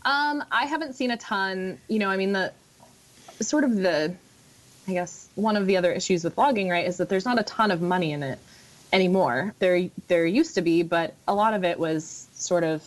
[0.04, 1.80] Um, I haven't seen a ton.
[1.88, 2.52] You know, I mean, the
[3.40, 4.14] sort of the,
[4.88, 7.44] I guess one of the other issues with logging, right, is that there's not a
[7.44, 8.38] ton of money in it
[8.94, 9.54] anymore.
[9.60, 12.84] There, there used to be, but a lot of it was sort of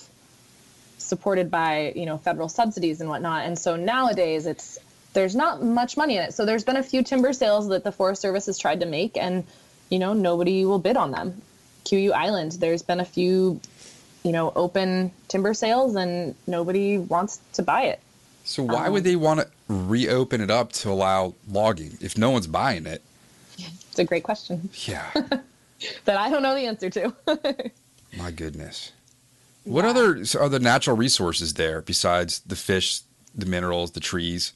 [0.99, 3.47] supported by you know federal subsidies and whatnot.
[3.47, 4.79] And so nowadays, it's
[5.15, 6.35] there's not much money in it.
[6.35, 9.17] So there's been a few timber sales that the Forest Service has tried to make,
[9.17, 9.45] and
[9.91, 11.41] you know nobody will bid on them.
[11.85, 13.61] Kuiu Island, there's been a few
[14.29, 18.01] you know, open timber sales and nobody wants to buy it.
[18.45, 22.31] So why um, would they want to reopen it up to allow logging if no
[22.31, 23.03] one's buying it?
[23.91, 24.71] It's a great question.
[24.85, 25.11] Yeah.
[26.05, 27.15] that I don't know the answer to.
[28.17, 28.93] My goodness.
[29.65, 29.91] What yeah.
[29.91, 33.01] other are the natural resources there besides the fish,
[33.35, 34.53] the minerals, the trees?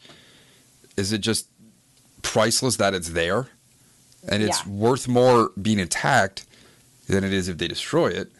[0.96, 1.48] Is it just
[2.22, 3.48] priceless that it's there?
[4.28, 4.72] And it's yeah.
[4.72, 6.46] worth more being intact
[7.08, 8.30] than it is if they destroy it.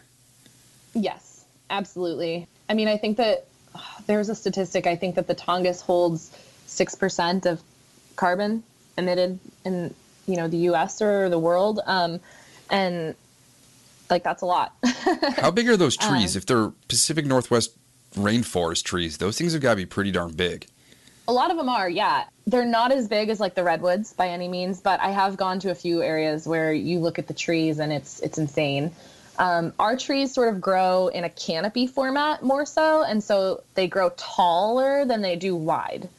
[0.93, 2.47] Yes, absolutely.
[2.69, 3.45] I mean, I think that
[4.07, 4.87] there's a statistic.
[4.87, 6.31] I think that the Tongass holds
[6.67, 7.61] six percent of
[8.15, 8.63] carbon
[8.97, 9.93] emitted in
[10.27, 11.01] you know the U.S.
[11.01, 12.19] or the world, um,
[12.73, 13.15] and
[14.09, 14.75] like that's a lot.
[15.37, 16.35] How big are those trees?
[16.35, 17.77] Um, if they're Pacific Northwest
[18.15, 20.67] rainforest trees, those things have got to be pretty darn big.
[21.27, 22.25] A lot of them are, yeah.
[22.45, 25.59] They're not as big as like the redwoods by any means, but I have gone
[25.61, 28.91] to a few areas where you look at the trees and it's it's insane.
[29.39, 33.87] Um, our trees sort of grow in a canopy format more so, and so they
[33.87, 36.09] grow taller than they do wide.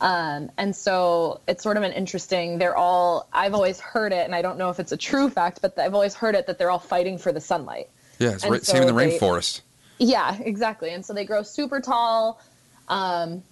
[0.00, 2.58] Um, and so it's sort of an interesting.
[2.58, 3.28] They're all.
[3.32, 5.94] I've always heard it, and I don't know if it's a true fact, but I've
[5.94, 7.88] always heard it that they're all fighting for the sunlight.
[8.18, 9.60] Yeah, it's right, so same in the they, rainforest.
[9.98, 10.90] Yeah, exactly.
[10.90, 12.40] And so they grow super tall.
[12.88, 13.42] Um,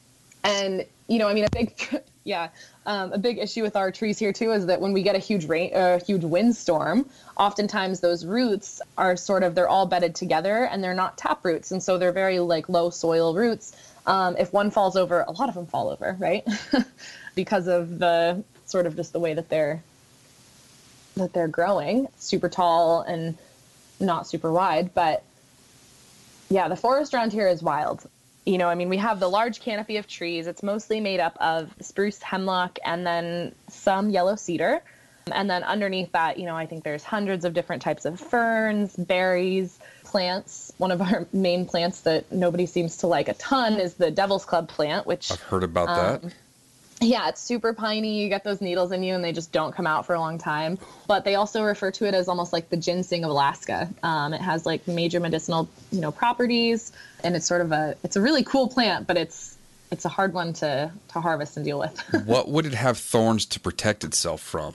[0.45, 2.49] And you know, I mean, a big yeah,
[2.87, 5.19] um, a big issue with our trees here too is that when we get a
[5.19, 10.65] huge rain, a huge windstorm, oftentimes those roots are sort of they're all bedded together
[10.65, 13.75] and they're not tap roots, and so they're very like low soil roots.
[14.09, 16.43] Um, if one falls over, a lot of them fall over, right?
[17.35, 19.83] because of the sort of just the way that they're
[21.17, 23.37] that they're growing, super tall and
[24.01, 25.23] not super wide, but
[26.49, 28.09] yeah, the forest around here is wild.
[28.47, 30.47] You know, I mean, we have the large canopy of trees.
[30.47, 34.81] It's mostly made up of spruce, hemlock, and then some yellow cedar.
[35.31, 38.97] And then underneath that, you know, I think there's hundreds of different types of ferns,
[38.97, 40.68] berries, plants.
[40.79, 44.45] One of our main plants that nobody seems to like a ton is the Devil's
[44.45, 46.33] Club plant, which I've heard about Um, that.
[47.01, 48.21] yeah, it's super piney.
[48.23, 50.39] You get those needles in you, and they just don't come out for a long
[50.39, 50.79] time.
[51.07, 53.89] But they also refer to it as almost like the ginseng of Alaska.
[54.03, 58.17] Um, it has like major medicinal, you know, properties, and it's sort of a it's
[58.17, 59.57] a really cool plant, but it's
[59.91, 61.99] it's a hard one to to harvest and deal with.
[62.27, 64.75] what would it have thorns to protect itself from?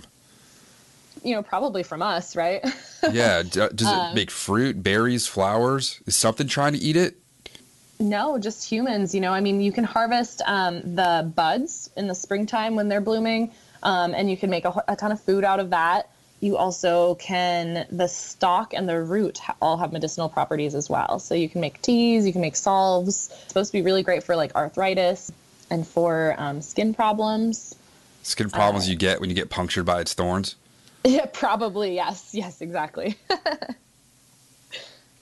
[1.23, 2.63] You know, probably from us, right?
[3.12, 5.99] Yeah, does Um, it make fruit, berries, flowers?
[6.05, 7.17] Is something trying to eat it?
[7.99, 9.13] No, just humans.
[9.13, 13.01] You know, I mean, you can harvest um, the buds in the springtime when they're
[13.01, 13.51] blooming,
[13.83, 16.09] um, and you can make a, a ton of food out of that.
[16.39, 21.19] You also can, the stalk and the root all have medicinal properties as well.
[21.19, 23.29] So you can make teas, you can make salves.
[23.33, 25.29] It's supposed to be really great for like arthritis
[25.69, 27.75] and for um, skin problems.
[28.23, 30.55] Skin uh, problems you get when you get punctured by its thorns.
[31.05, 31.95] Yeah, probably.
[31.95, 32.29] Yes.
[32.33, 33.15] Yes, exactly.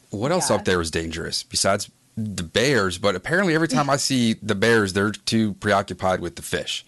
[0.09, 0.57] What else Yeah.
[0.57, 2.97] up there is dangerous besides the bears?
[2.97, 6.85] But apparently, every time I see the bears, they're too preoccupied with the fish.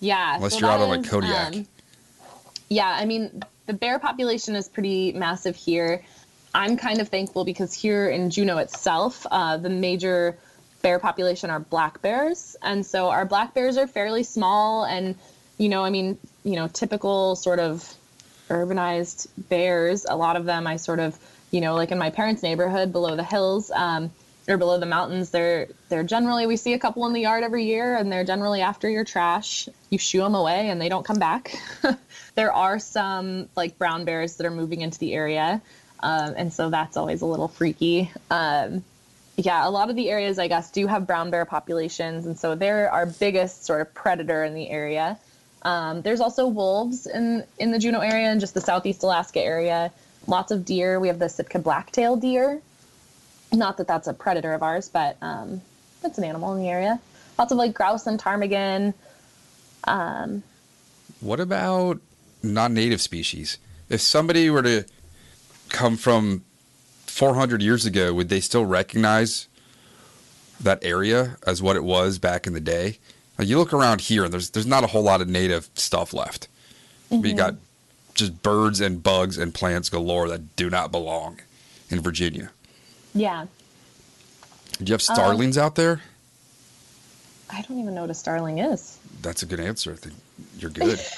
[0.00, 0.36] Yeah.
[0.36, 1.54] Unless so you're out on, like, Kodiak.
[2.68, 6.02] yeah, I mean, the bear population is pretty massive here.
[6.54, 10.36] I'm kind of thankful because here in Juneau itself, uh, the major
[10.82, 12.56] bear population are black bears.
[12.62, 14.84] And so our black bears are fairly small.
[14.84, 15.14] And,
[15.58, 17.92] you know, I mean, you know, typical sort of
[18.48, 21.18] urbanized bears, a lot of them I sort of,
[21.50, 24.10] you know, like in my parents' neighborhood below the hills, um,
[24.48, 27.64] or below the mountains, they're they're generally we see a couple in the yard every
[27.64, 29.68] year, and they're generally after your trash.
[29.90, 31.54] You shoo them away, and they don't come back.
[32.34, 35.60] there are some like brown bears that are moving into the area,
[36.00, 38.10] um, and so that's always a little freaky.
[38.30, 38.84] Um,
[39.36, 42.54] yeah, a lot of the areas I guess do have brown bear populations, and so
[42.54, 45.18] they're our biggest sort of predator in the area.
[45.62, 49.92] Um, there's also wolves in in the Juneau area and just the southeast Alaska area.
[50.26, 50.98] Lots of deer.
[51.00, 52.60] We have the Sitka blacktail deer.
[53.52, 55.60] Not that that's a predator of ours, but um,
[56.04, 57.00] it's an animal in the area.
[57.38, 58.94] Lots of like grouse and ptarmigan.
[59.84, 60.42] Um,
[61.20, 62.00] What about
[62.42, 63.58] non-native species?
[63.88, 64.84] If somebody were to
[65.68, 66.44] come from
[67.06, 69.48] 400 years ago, would they still recognize
[70.60, 72.98] that area as what it was back in the day?
[73.42, 76.14] Like you look around here, and there's there's not a whole lot of native stuff
[76.14, 76.46] left.
[77.10, 77.36] We mm-hmm.
[77.36, 77.54] got
[78.14, 81.40] just birds and bugs and plants galore that do not belong
[81.90, 82.52] in Virginia.
[83.14, 83.46] yeah,
[84.78, 86.02] Do you have um, starlings out there?
[87.50, 89.00] I don't even know what a starling is.
[89.22, 89.90] That's a good answer.
[89.90, 90.14] I think
[90.56, 91.00] you're good.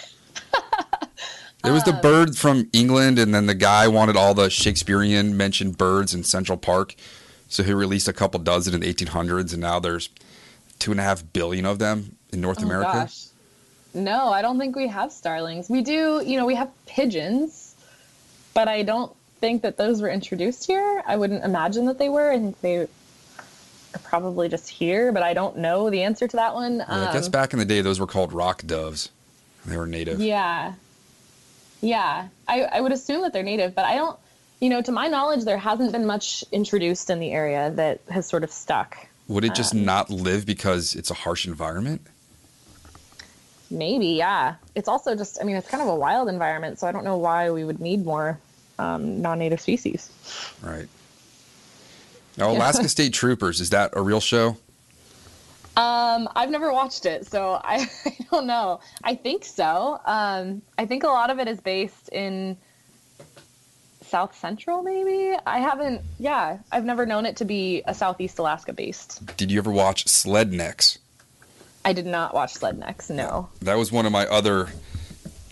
[1.63, 5.35] There was the um, bird from England, and then the guy wanted all the Shakespearean
[5.37, 6.95] mentioned birds in Central Park.
[7.49, 10.11] So he released a couple dozen in the 1800s, and now there's
[10.85, 12.91] two and a half billion of them in North Oh America.
[12.93, 13.25] gosh.
[13.95, 15.71] No, I don't think we have starlings.
[15.71, 17.75] We do, you know, we have pigeons,
[18.53, 21.03] but I don't think that those were introduced here.
[21.07, 22.31] I wouldn't imagine that they were.
[22.31, 22.89] I think they are
[24.03, 26.79] probably just here, but I don't know the answer to that one.
[26.81, 29.11] Yeah, I guess Um, back in the day, those were called rock doves.
[29.65, 30.21] They were native.
[30.21, 30.75] Yeah.
[31.81, 32.29] Yeah.
[32.47, 34.19] I, I would assume that they're native, but I don't,
[34.61, 38.27] you know, to my knowledge, there hasn't been much introduced in the area that has
[38.27, 39.07] sort of stuck.
[39.29, 42.07] Would it just Um, not live because it's a harsh environment?
[43.71, 44.57] Maybe, yeah.
[44.75, 47.17] It's also just, I mean, it's kind of a wild environment, so I don't know
[47.17, 48.39] why we would need more
[48.79, 50.11] um, non native species.
[50.63, 50.89] Right.
[52.37, 54.57] Now, Alaska State Troopers, is that a real show?
[55.77, 58.81] Um, I've never watched it, so I, I don't know.
[59.03, 60.01] I think so.
[60.05, 62.57] Um, I think a lot of it is based in
[64.07, 65.37] South Central, maybe.
[65.47, 69.37] I haven't, yeah, I've never known it to be a Southeast Alaska based.
[69.37, 70.99] Did you ever watch Slednecks?
[71.85, 73.49] I did not watch Slednecks, no.
[73.63, 74.69] That was one of my other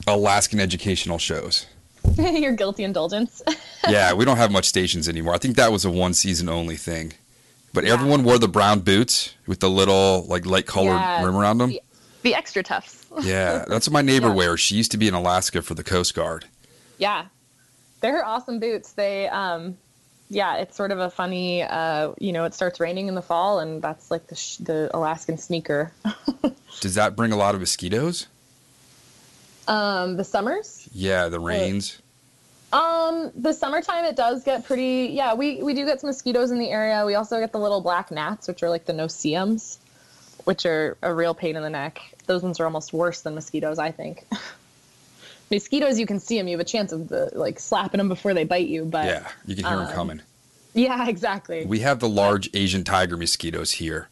[0.07, 1.66] Alaskan educational shows.
[2.18, 3.42] Your guilty indulgence.
[3.88, 5.34] yeah, we don't have much stations anymore.
[5.34, 7.12] I think that was a one season only thing.
[7.74, 7.92] But Yeah.
[7.94, 11.70] everyone wore the brown boots with the little like light colored Yeah, rim around them.
[11.70, 11.82] The,
[12.22, 13.24] the XtraTufs.
[13.24, 14.34] Yeah, that's what my neighbor Yeah.
[14.34, 14.61] wears.
[14.61, 16.46] She used to be in Alaska for the Coast Guard.
[16.98, 17.26] Yeah.
[18.03, 18.92] They're awesome boots.
[18.92, 19.78] They um
[20.28, 21.62] yeah, it's sort of a funny.
[21.62, 24.90] Uh, you know, it starts raining in the fall, and that's like the sh- the
[24.94, 25.92] Alaskan sneaker.
[26.80, 28.26] Does that bring a lot of mosquitoes?
[29.68, 30.88] um, the summers.
[30.92, 32.00] Yeah, the rains.
[32.72, 35.11] Um, the summertime it does get pretty.
[35.12, 37.05] Yeah, we we do get some mosquitoes in the area.
[37.05, 39.78] We also get the little black gnats, which are like the no-see-ums,
[40.44, 42.00] which are a real pain in the neck.
[42.26, 44.24] Those ones are almost worse than mosquitoes, I think.
[45.53, 46.48] mosquitoes, you can see them.
[46.48, 48.84] You have a chance of the like slapping them before they bite you.
[48.84, 50.20] But Yeah, you can hear them um, coming.
[50.74, 51.64] yeah, exactly.
[51.66, 54.09] We have the large Asian tiger mosquitoes here,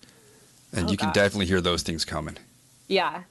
[0.72, 1.14] and Oh, you can gosh.
[1.14, 2.36] definitely hear those things coming.
[2.86, 3.22] yeah,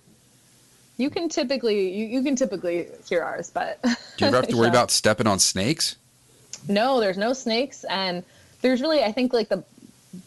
[0.98, 3.90] you can typically you, you can typically hear ours, but Do
[4.20, 4.70] you ever have to worry Yeah.
[4.72, 5.96] about stepping on snakes?
[6.68, 8.24] No, there's no snakes, and
[8.62, 9.64] there's really I think like the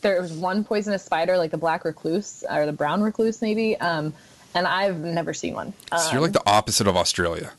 [0.01, 4.15] there's one poisonous spider, like the black recluse or the brown recluse maybe, um,
[4.55, 5.73] and I've never seen one.
[5.91, 7.53] so you're like Um, the opposite of Australia.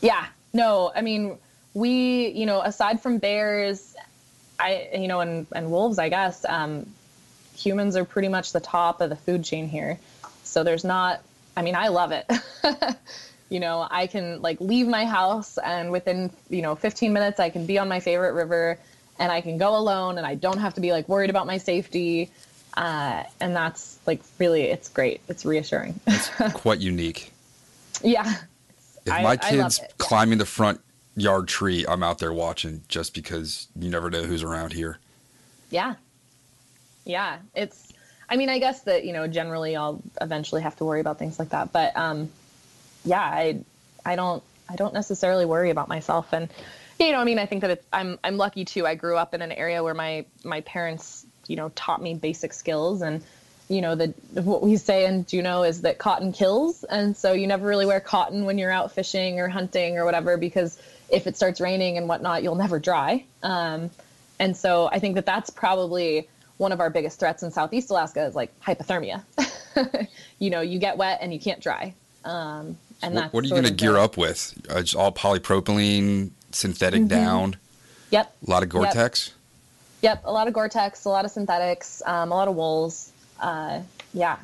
[0.00, 1.38] Yeah, no, I mean
[1.74, 3.94] we you know aside from bears,
[4.58, 6.86] I you know and and wolves I guess um,
[7.56, 9.98] humans are pretty much the top of the food chain here,
[10.42, 11.22] so there's not.
[11.56, 12.30] I mean I love it.
[13.50, 17.50] you know i can like leave my house and within you know 15 minutes i
[17.50, 18.78] can be on my favorite river
[19.18, 21.58] and i can go alone and i don't have to be like worried about my
[21.58, 22.30] safety
[22.76, 27.32] uh, and that's like really it's great it's reassuring it's Quite unique.
[28.02, 28.34] yeah
[29.06, 30.80] If I- my kid's climbing the front
[31.16, 34.98] yard tree, I'm out there watching just because you never know who's around here.
[35.70, 35.94] yeah.
[37.04, 37.38] Yeah.
[37.54, 37.92] It's
[38.30, 41.38] i mean i guess that you know generally i'll eventually have to worry about things
[41.38, 42.30] like that but um
[43.04, 43.58] yeah i
[44.06, 46.32] i don't i don't necessarily worry about myself.
[46.32, 46.48] And
[46.98, 48.86] you know i mean i think that it's i'm i'm lucky too.
[48.86, 52.54] I grew up in an area where my my parents you know taught me basic
[52.54, 53.22] skills and
[53.68, 54.08] you know the
[54.42, 58.00] what we say in Juneau is that cotton kills and so you never really wear
[58.00, 62.08] cotton when you're out fishing or hunting or whatever because if it starts raining and
[62.08, 63.90] whatnot you'll never dry um,
[64.38, 68.24] and so I think that that's probably one of our biggest threats in Southeast Alaska
[68.24, 69.22] is like hypothermia.
[70.38, 71.94] you know, you get wet and you can't dry.
[72.24, 74.54] Um, and What, that's what are you going to gear up with?
[74.68, 77.08] Uh, just all polypropylene, synthetic Mm-hmm.
[77.08, 77.56] down,
[78.10, 78.34] Yep.
[78.46, 79.32] a lot of Gore-Tex.
[80.02, 80.22] Yep.
[80.24, 83.10] A lot of Gore-Tex, a lot of synthetics, um, a lot of wools.
[83.40, 83.82] Uh,
[84.12, 84.38] yeah.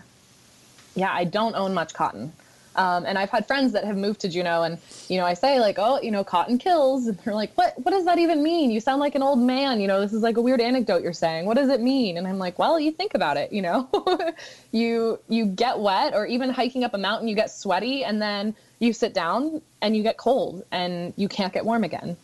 [0.95, 1.13] Yeah.
[1.13, 2.33] I don't own much cotton.
[2.77, 4.79] Um, and I've had friends that have moved to Juneau and,
[5.09, 7.09] you know, I say like, oh, you know, cotton kills.
[7.09, 8.71] And they're like, what, what does that even mean?
[8.71, 9.81] You sound like an old man.
[9.81, 11.47] You know, this is like a weird anecdote you're saying.
[11.47, 12.17] What does it mean?
[12.17, 13.89] And I'm like, well, you think about it, you know,
[14.73, 18.55] you, you get wet or even hiking up a mountain, you get sweaty and then
[18.79, 22.17] you sit down and you get cold and you can't get warm again.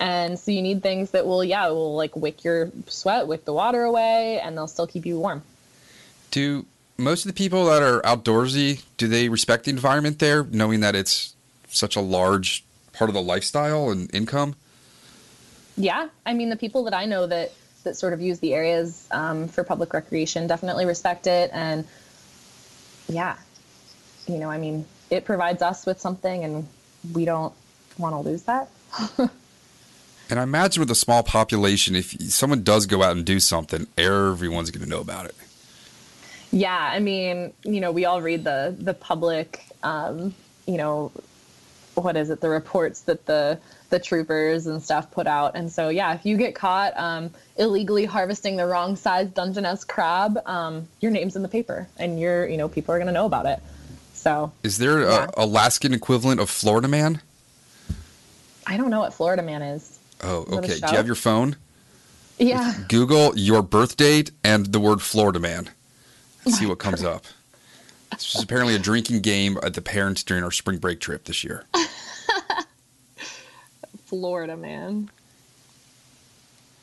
[0.00, 3.52] And so you need things that will, yeah, will like wick your sweat, wick the
[3.52, 5.42] water away, and they'll still keep you warm.
[6.30, 6.66] Do
[6.96, 10.94] most of the people that are outdoorsy do they respect the environment there, knowing that
[10.94, 11.34] it's
[11.68, 14.54] such a large part of the lifestyle and income?
[15.76, 17.52] Yeah, I mean the people that I know that
[17.84, 21.86] that sort of use the areas um, for public recreation definitely respect it, and
[23.08, 23.36] yeah,
[24.26, 26.68] you know, I mean, it provides us with something, and
[27.14, 27.54] we don't
[27.96, 28.68] want to lose that.
[30.30, 33.86] And I imagine with a small population, if someone does go out and do something,
[33.96, 35.34] everyone's going to know about it.
[36.50, 40.34] Yeah, I mean, you know, we all read the the public, um,
[40.66, 41.12] you know,
[41.94, 42.40] what is it?
[42.40, 43.58] The reports that the
[43.90, 48.04] the troopers and stuff put out, and so yeah, if you get caught um, illegally
[48.04, 52.56] harvesting the wrong size Dungeness crab, um, your name's in the paper, and you're, you
[52.56, 53.60] know, people are gonna know about it.
[54.14, 55.26] So Is there Yeah.
[55.36, 57.20] a Alaskan equivalent of Florida Man?
[58.66, 59.98] I don't know what Florida Man is.
[60.22, 60.80] Oh, Is okay.
[60.80, 61.56] Do you have your phone?
[62.38, 65.70] Yeah, Google your birth date and the word Florida Man.
[66.46, 67.24] See what comes up.
[68.12, 71.44] This was apparently a drinking game at the parents during our spring break trip this
[71.44, 71.64] year.
[74.06, 75.10] Florida Man.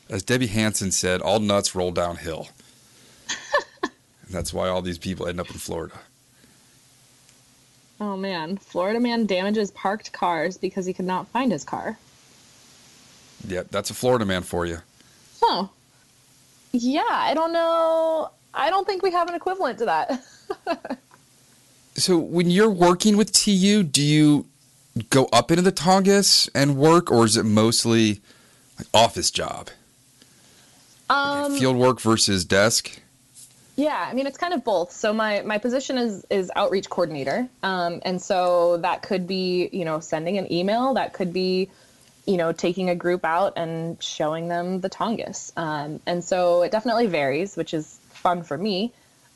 [0.08, 2.48] As Debbie Hansen said, all nuts roll downhill.
[3.82, 3.90] and
[4.30, 5.96] that's why all these people end up in Florida.
[8.00, 11.98] Oh man, Florida Man damages parked cars because he could not find his car.
[13.48, 14.78] Yep, that's a Florida man for you.
[15.42, 15.70] Oh.
[16.72, 18.30] Yeah, I don't know.
[18.56, 20.24] I don't think we have an equivalent to that.
[21.98, 24.44] So when you're working with TU, do you
[25.08, 28.20] go up into the Tongass and work, or is it mostly
[28.78, 29.68] like office job?
[31.08, 33.00] Like Um, field work versus desk?
[33.76, 34.92] yeah, I mean it's kind of both.
[34.92, 39.84] So my my position is is outreach coordinator, um, and so that could be you
[39.86, 41.70] know sending an email, that could be
[42.26, 46.72] you know taking a group out and showing them the Tongass, um, and so it
[46.72, 48.76] definitely varies, which is fun for me.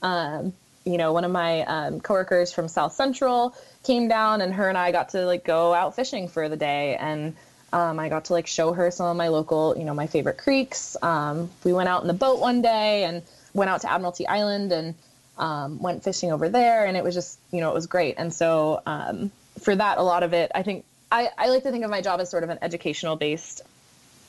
[0.03, 0.53] Um,
[0.85, 4.79] you know, one of my um, coworkers from South Central came down, and her and
[4.87, 7.37] I got to like go out fishing for the day, and
[7.73, 10.39] Um, I got to like show her some of my local, you know, my favorite
[10.45, 10.97] creeks.
[11.03, 13.23] Um, we went out in the boat one day and
[13.55, 14.95] went out to Admiralty Island and
[15.39, 18.15] um, went fishing over there, and it was just, you know, it was great.
[18.19, 19.31] And so um,
[19.65, 22.03] for that, a lot of it, I think I, I like to think of my
[22.09, 23.63] job as sort of an educational based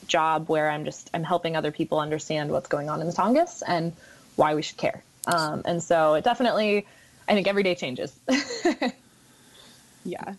[0.06, 3.62] job where I'm just I'm helping other people understand what's going on in the Tongass
[3.66, 3.92] and
[4.36, 5.02] why we should care.
[5.26, 6.86] Um, and so it definitely,
[7.28, 8.12] I think every day changes.
[10.04, 10.34] yeah.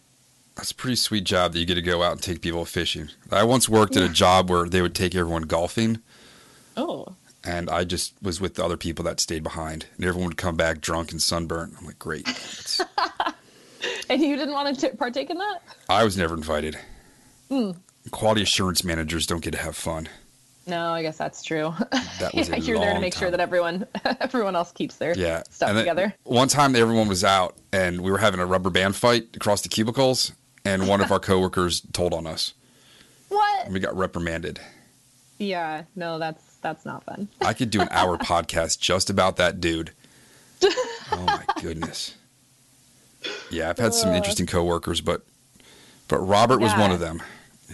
[0.55, 3.09] That's a pretty sweet job that you get to go out and take people fishing.
[3.31, 5.99] I once worked at a job where they would take everyone golfing,
[6.77, 7.07] Oh.
[7.43, 10.55] and I just was with the other people that stayed behind, and everyone would come
[10.55, 11.73] back drunk and sunburnt.
[11.79, 12.27] I'm like, great.
[14.09, 15.59] And you didn't want to partake in that?
[15.89, 16.77] I was never invited.
[18.11, 20.07] Quality assurance managers don't get to have fun.
[20.65, 21.73] No, I guess that's true.
[22.19, 23.85] That was You're there to make sure that everyone
[24.21, 25.43] everyone else keeps their Yeah.
[25.49, 26.15] stuff then together.
[26.23, 29.69] One time everyone was out and we were having a rubber band fight across the
[29.69, 30.31] cubicles
[30.63, 32.53] and one of our coworkers told on us
[33.29, 33.65] What?
[33.65, 34.59] and we got reprimanded.
[35.37, 37.27] Yeah, no, that's that's not fun.
[37.41, 39.91] I could do an hour podcast just about that dude.
[41.11, 42.15] Oh my goodness.
[43.51, 45.23] Yeah, I've had some interesting coworkers, but
[46.07, 47.21] but Robert was one of them.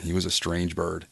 [0.02, 1.06] He was a strange bird.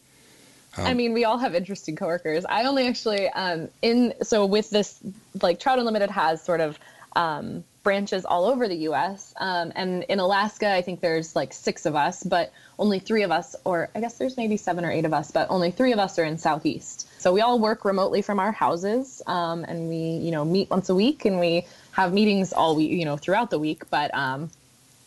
[0.85, 2.45] I mean, we all have interesting coworkers.
[2.45, 4.99] I only actually um, in so with this
[5.41, 6.79] like Trout Unlimited has sort of
[7.15, 9.33] um, branches all over the U.S.
[9.37, 13.31] Um, and in Alaska, I think there's like six of us, but only three of
[13.31, 15.99] us, or I guess there's maybe seven or eight of us, but only three of
[15.99, 17.07] us are in Southeast.
[17.19, 20.89] So we all work remotely from our houses, um, and we you know meet once
[20.89, 23.89] a week, and we have meetings all week, you know, throughout the week.
[23.89, 24.51] But um,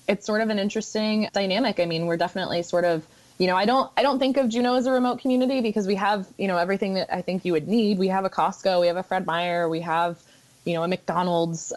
[0.08, 1.78] it's sort of an interesting dynamic.
[1.78, 3.06] I mean, we're definitely sort of,
[3.40, 5.94] you know, I don't I don't think of Juneau as a remote community because we
[5.94, 7.98] have, you know, everything that I think you would need.
[7.98, 10.20] We have a Costco, we have a Fred Meyer, we have,
[10.66, 11.72] you know, a McDonald's,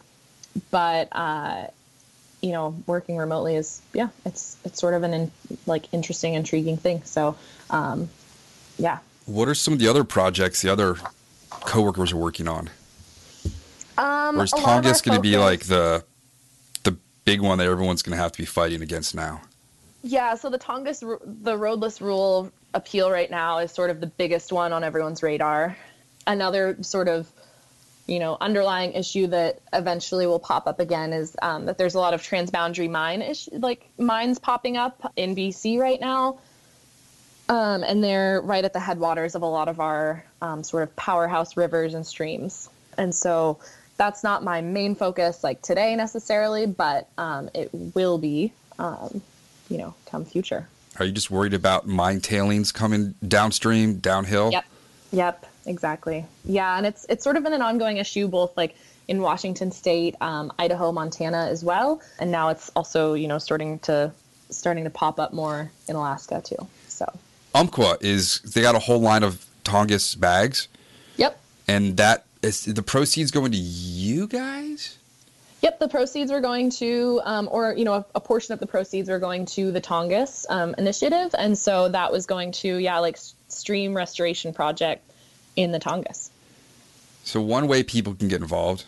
[0.72, 1.68] but uh,
[2.41, 5.32] you know, working remotely is yeah, it's it's sort of an in,
[5.66, 7.01] like interesting, intriguing thing.
[7.05, 7.38] So,
[7.70, 8.09] um,
[8.78, 8.97] yeah.
[9.26, 10.97] What are some of the other projects the other
[11.49, 12.70] coworkers are working on?
[13.97, 16.03] Um, Or is a lot of our Tongass going to be like the
[16.84, 19.43] the big one that everyone's going to have to be fighting against now?
[20.04, 24.51] Yeah, so the Tongass, the roadless rule appeal right now is sort of the biggest
[24.51, 25.78] one on everyone's radar.
[26.28, 27.32] Another sort of,
[28.06, 31.99] you know, underlying issue that eventually will pop up again is um, that there's a
[31.99, 36.39] lot of transboundary mine ish, like mines popping up in BC right now.
[37.47, 40.93] Um, and they're right at the headwaters of a lot of our um, sort of
[40.97, 42.70] powerhouse rivers and streams.
[42.97, 43.60] And so
[43.95, 49.22] that's not my main focus like today necessarily, but um, it will be, um,
[49.70, 50.68] you know, come future.
[50.99, 54.51] Are you just worried about mine tailings coming downstream, downhill?
[54.51, 54.66] Yep.
[55.11, 55.45] Yep.
[55.66, 56.26] Exactly.
[56.45, 58.76] Yeah, and it's it's sort of been an ongoing issue both like
[59.07, 63.80] in Washington State, um, Idaho, Montana as well, and now it's also you know starting
[63.80, 64.11] to
[64.49, 66.68] starting to pop up more in Alaska too.
[66.88, 67.11] So.
[67.55, 70.68] Umpqua is they got a whole line of Tongass bags,
[71.18, 71.39] Yep.
[71.68, 74.97] and that is the proceeds going to you guys.
[75.64, 78.68] Yep, the proceeds are going to, um, or you know, a, a portion of the
[78.68, 82.99] proceeds are going to the Tongass um, initiative, and so that was going to, yeah,
[82.99, 85.09] like stream restoration project
[85.55, 86.30] in the Tongass.
[87.24, 88.84] So one way people can get involved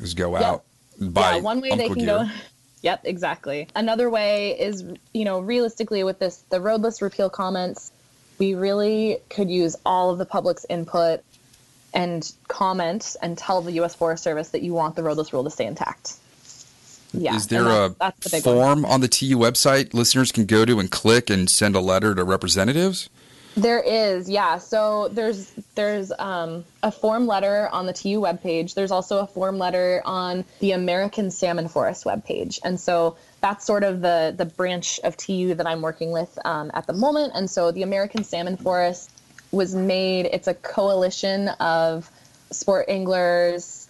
[0.00, 0.42] is go Yep.
[0.42, 0.64] out
[0.98, 2.06] and buy yeah, one way they can gear.
[2.06, 2.28] go.
[2.82, 3.66] Yep, exactly.
[3.74, 7.90] Another way is, you know, realistically with this, the roadless repeal comments,
[8.38, 11.24] we really could use all of the public's input
[11.96, 13.94] and comment and tell the U.S.
[13.94, 16.18] Forest Service that you want the roadless rule to stay intact.
[17.12, 17.34] Yeah.
[17.34, 18.54] Is there and a the big one.
[18.54, 22.14] form on the TU website listeners can go to and click and send a letter
[22.14, 23.08] to representatives?
[23.56, 24.58] There is, yeah.
[24.58, 28.74] So there's there's um, a form letter on the TU webpage.
[28.74, 33.82] There's also a form letter on the American Salmon Forest webpage, and so that's sort
[33.82, 37.32] of the the branch of TU that I'm working with um, at the moment.
[37.34, 39.10] And so the American Salmon Forest
[39.50, 40.26] was made.
[40.26, 42.10] It's a coalition of
[42.50, 43.88] sport anglers,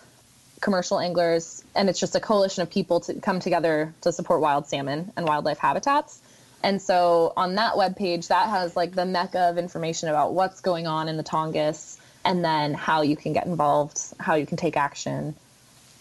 [0.61, 4.67] commercial anglers, and it's just a coalition of people to come together to support wild
[4.67, 6.21] salmon and wildlife habitats.
[6.63, 10.87] And so on that webpage, that has like the mecca of information about what's going
[10.87, 14.77] on in the Tongass and then how you can get involved, how you can take
[14.77, 15.35] action,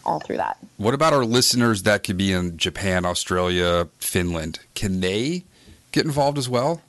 [0.06, 0.58] all through that.
[0.78, 4.60] What about our listeners that could be in Japan, Australia, Finland?
[4.74, 5.44] Can they
[5.92, 6.82] get involved as well?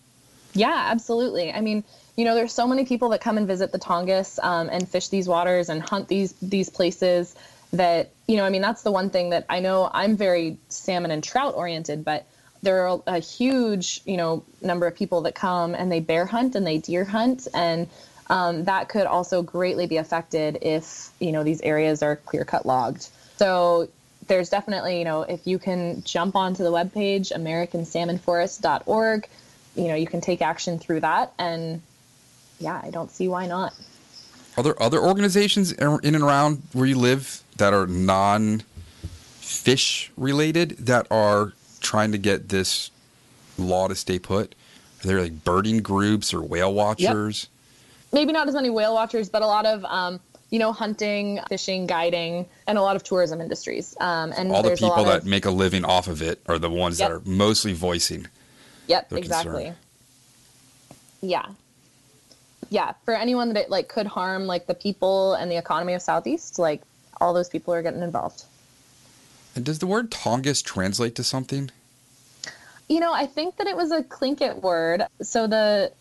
[0.55, 1.53] Yeah, absolutely.
[1.53, 1.85] I mean,
[2.17, 5.09] you know, there's so many people that come and visit the Tongass um, and fish
[5.09, 7.35] these waters and hunt these these places
[7.73, 8.45] that you know.
[8.45, 9.91] I mean, that's the one thing that I know.
[9.93, 12.27] I'm very salmon and trout oriented, but
[12.63, 16.55] there are a huge you know number of people that come and they bear hunt
[16.55, 17.87] and they deer hunt and
[18.29, 22.65] um, that could also greatly be affected if you know these areas are clear cut
[22.65, 23.09] logged.
[23.37, 23.89] So
[24.27, 29.29] there's definitely you know if you can jump onto the webpage americansalmonforest.org
[29.77, 31.33] you know, you can take action through that.
[31.39, 31.83] And
[32.59, 33.75] yeah, I don't see why not.
[34.57, 38.63] Are there other organizations in and around where you live that are non
[39.41, 42.91] fish related that are trying to get this
[43.59, 44.55] law to stay put?
[45.05, 47.49] Are there like birding groups or whale watchers?
[47.51, 48.15] Yep.
[48.15, 51.87] Maybe not as many whale watchers, but a lot of um, you know, hunting, fishing,
[51.87, 53.97] guiding, and a lot of tourism industries.
[54.01, 56.71] Um, and all the people that of, make a living off of it are the
[56.71, 57.09] ones yep.
[57.09, 58.27] that are mostly voicing.
[58.87, 59.65] Yep, exactly.
[59.65, 59.77] Concern.
[61.21, 61.47] Yeah,
[62.71, 62.93] yeah.
[63.05, 66.59] For anyone that it like could harm like the people and the economy of Southeast,
[66.59, 66.83] like
[67.21, 68.45] all those people are getting involved.
[69.55, 71.71] And does the word Tongass translate to something?
[72.89, 75.03] You know, I think that it was a Tlingit word.
[75.23, 75.93] So the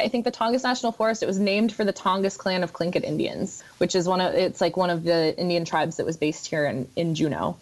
[0.00, 3.04] I think the Tongass National Forest, it was named for the Tongass clan of Tlingit
[3.04, 6.48] Indians, which is one of, it's like one of the Indian tribes that was based
[6.48, 7.56] here in, in Juneau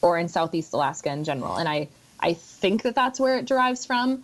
[0.00, 1.56] or in Southeast Alaska in general.
[1.56, 1.88] And I,
[2.20, 4.22] I think that that's where it derives from,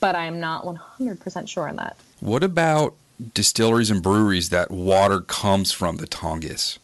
[0.00, 1.96] but I'm not 100% sure on that.
[2.20, 2.94] What about
[3.34, 6.78] distilleries and breweries that water comes from the Tongass?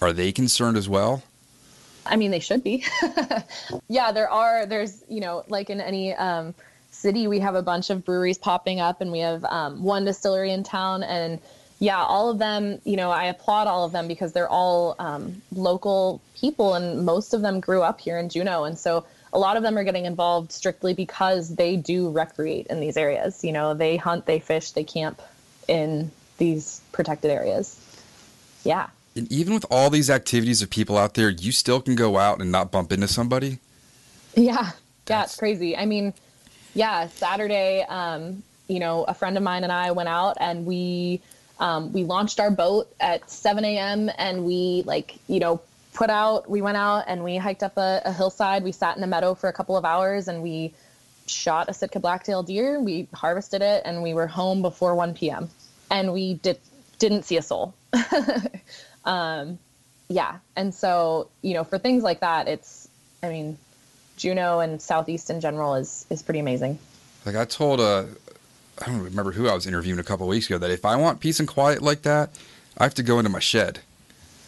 [0.00, 1.22] Are they concerned as well?
[2.06, 2.84] I mean, they should be.
[3.88, 6.54] yeah, there are, there's, you know, like in any, um,
[7.00, 10.52] city, we have a bunch of breweries popping up, and we have um, one distillery
[10.52, 11.02] in town.
[11.02, 11.40] And
[11.78, 15.40] yeah, all of them, you know, I applaud all of them because they're all um,
[15.52, 18.64] local people, and most of them grew up here in Juneau.
[18.64, 22.80] And so a lot of them are getting involved strictly because they do recreate in
[22.80, 23.44] these areas.
[23.44, 25.22] You know, they hunt, they fish, they camp
[25.68, 27.78] in these protected areas.
[28.64, 28.88] Yeah.
[29.14, 32.40] And even with all these activities of people out there, you still can go out
[32.40, 33.58] and not bump into somebody.
[34.34, 34.54] Yeah.
[34.54, 35.08] That's...
[35.08, 35.76] Yeah, it's crazy.
[35.76, 36.14] I mean,
[36.74, 41.20] yeah, Saturday, um, you know, a friend of mine and I went out and we
[41.58, 44.10] um, we launched our boat at 7 a.m.
[44.16, 45.60] and we like you know
[45.92, 48.62] put out we went out and we hiked up a, a hillside.
[48.62, 50.74] We sat in a meadow for a couple of hours and we
[51.26, 52.80] shot a Sitka blacktail deer.
[52.80, 55.48] We harvested it and we were home before 1 p.m.
[55.90, 56.58] and we did
[56.98, 57.74] didn't see a soul.
[59.04, 59.58] um,
[60.08, 62.88] yeah, and so you know for things like that, it's
[63.22, 63.58] I mean
[64.16, 66.78] Juneau and Southeast in general is is pretty amazing.
[67.24, 68.04] Like I told uh
[68.80, 71.20] I don't remember who I was interviewing a couple weeks ago that if I want
[71.20, 72.30] peace and quiet like that,
[72.78, 73.80] I have to go into my shed.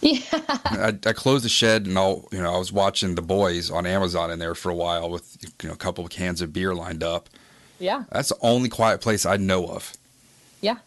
[0.10, 0.20] Yeah.
[0.32, 3.86] I, I closed the shed and I'll, you know, I was watching The Boys on
[3.86, 6.74] Amazon in there for a while with, you know, a couple of cans of beer
[6.74, 7.28] lined up.
[7.78, 8.02] Yeah.
[8.10, 9.92] That's the only quiet place I know of.
[10.60, 10.78] Yeah.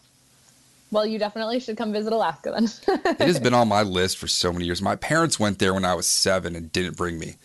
[0.90, 2.68] Well, you definitely should come visit Alaska then.
[3.06, 4.82] it has been on my list for so many years.
[4.82, 7.36] My parents went there when I was seven and didn't bring me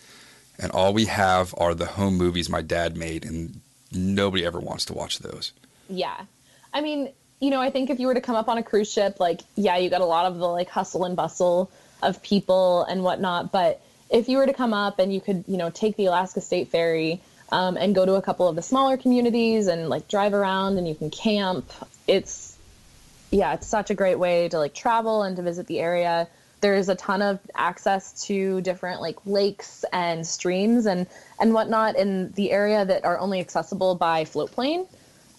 [0.62, 3.60] and all we have are the home movies my dad made, and
[3.92, 5.52] nobody ever wants to watch those.
[5.90, 6.26] Yeah.
[6.74, 7.12] I mean,
[7.42, 9.42] you know, I think if you were to come up on a cruise ship, like,
[9.56, 11.72] yeah, you got a lot of the like hustle and bustle
[12.04, 13.52] of people and whatnot.
[13.52, 13.82] But
[14.12, 16.70] if you were to come up and you could, you know, take the Alaska State
[16.70, 17.20] Ferry
[17.52, 20.88] um, and go to a couple of the smaller communities and like drive around and
[20.88, 21.72] you can camp,
[22.08, 22.56] it's,
[23.32, 26.28] yeah, it's such a great way to like travel and to visit the area
[26.62, 31.08] there's a ton of access to different like lakes and streams and
[31.40, 34.86] and whatnot in the area that are only accessible by float plane.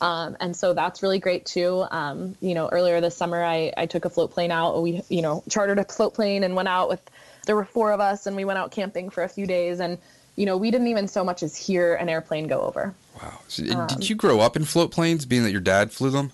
[0.03, 1.87] Um, and so that's really great too.
[1.91, 4.83] Um, you know, earlier this summer, I, I took a float plane out.
[4.83, 7.01] We, you know, chartered a float plane and went out with,
[7.47, 9.79] there were four of us and we went out camping for a few days.
[9.79, 9.99] And,
[10.35, 12.95] you know, we didn't even so much as hear an airplane go over.
[13.23, 13.39] Wow.
[13.47, 16.33] So, um, did you grow up in float planes, being that your dad flew them?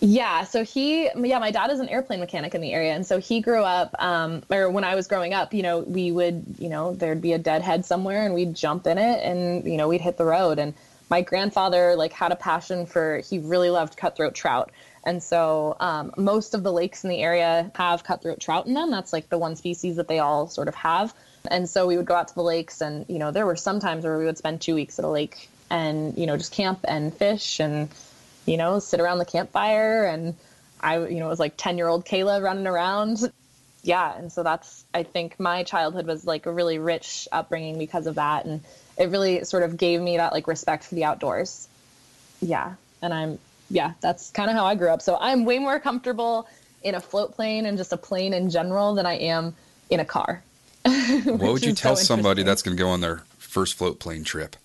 [0.00, 3.18] Yeah, so he, yeah, my dad is an airplane mechanic in the area, and so
[3.18, 6.68] he grew up, um, or when I was growing up, you know, we would, you
[6.68, 10.00] know, there'd be a deadhead somewhere, and we'd jump in it, and you know, we'd
[10.00, 10.60] hit the road.
[10.60, 10.74] And
[11.10, 14.70] my grandfather like had a passion for, he really loved cutthroat trout,
[15.04, 18.90] and so um, most of the lakes in the area have cutthroat trout in them.
[18.90, 21.14] That's like the one species that they all sort of have.
[21.50, 23.80] And so we would go out to the lakes, and you know, there were some
[23.80, 26.80] times where we would spend two weeks at a lake, and you know, just camp
[26.86, 27.88] and fish and
[28.48, 30.34] you know, sit around the campfire and
[30.80, 33.18] I, you know, it was like 10 year old Kayla running around.
[33.84, 34.18] Yeah.
[34.18, 38.16] And so that's, I think my childhood was like a really rich upbringing because of
[38.16, 38.44] that.
[38.44, 38.60] And
[38.98, 41.68] it really sort of gave me that like respect for the outdoors.
[42.40, 42.74] Yeah.
[43.00, 43.38] And I'm,
[43.70, 45.02] yeah, that's kind of how I grew up.
[45.02, 46.48] So I'm way more comfortable
[46.82, 49.54] in a float plane and just a plane in general than I am
[49.90, 50.42] in a car.
[50.82, 54.24] what would you tell so somebody that's going to go on their first float plane
[54.24, 54.56] trip?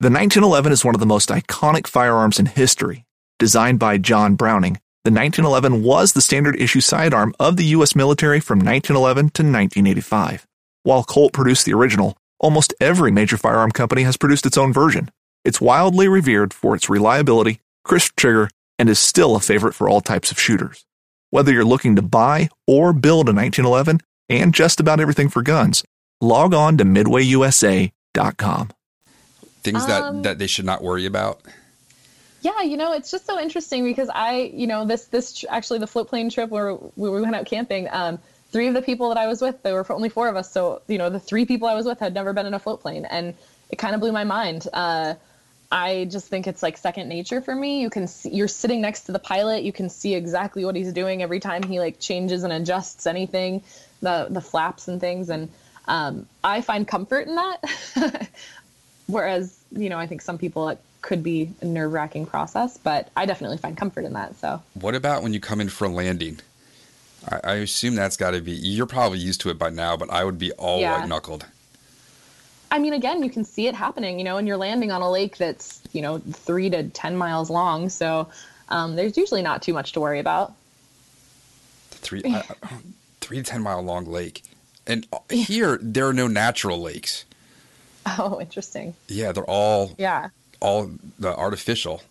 [0.00, 3.04] The 1911 is one of the most iconic firearms in history.
[3.38, 7.94] Designed by John Browning, the 1911 was the standard issue sidearm of the U.S.
[7.94, 10.46] military from 1911 to 1985.
[10.82, 15.10] While Colt produced the original, almost every major firearm company has produced its own version.
[15.44, 20.00] It's wildly revered for its reliability, crisp trigger, and is still a favorite for all
[20.00, 20.84] types of shooters.
[21.30, 25.84] Whether you're looking to buy or build a 1911 and just about everything for guns,
[26.20, 28.70] log on to midwayusa.com
[29.64, 31.40] things um, that that they should not worry about?
[32.42, 35.86] Yeah, you know, it's just so interesting because I, you know, this this actually the
[35.86, 37.88] float plane trip where we went out camping.
[37.90, 38.18] Um,
[38.54, 40.80] three of the people that I was with, there were only four of us, so
[40.86, 43.04] you know, the three people I was with had never been in a float plane,
[43.04, 43.34] and
[43.68, 44.68] it kind of blew my mind.
[44.72, 45.14] Uh,
[45.72, 47.80] I just think it's like second nature for me.
[47.80, 50.92] You can see you're sitting next to the pilot, you can see exactly what he's
[50.92, 53.64] doing every time he like changes and adjusts anything,
[54.02, 55.48] the the flaps and things, and
[55.88, 58.28] um, I find comfort in that.
[59.08, 63.08] Whereas, you know, I think some people it could be a nerve wracking process, but
[63.16, 64.36] I definitely find comfort in that.
[64.36, 66.38] So, What about when you come in for a landing?
[67.30, 70.10] I, I assume that's got to be, you're probably used to it by now, but
[70.10, 70.98] I would be all Yeah.
[71.00, 71.46] white knuckled.
[72.70, 75.10] I mean, again, you can see it happening, you know, and you're landing on a
[75.10, 77.88] lake that's, you know, three to 10 miles long.
[77.88, 78.28] So,
[78.68, 80.52] um, there's usually not too much to worry about.
[81.90, 82.78] Three, I, I-
[83.20, 84.42] three to 10 mile long lake.
[84.86, 87.24] And uh, here, there are no natural lakes.
[88.18, 88.94] Oh, interesting.
[89.08, 90.28] Yeah, they're all Yeah.
[90.60, 92.02] all the artificial.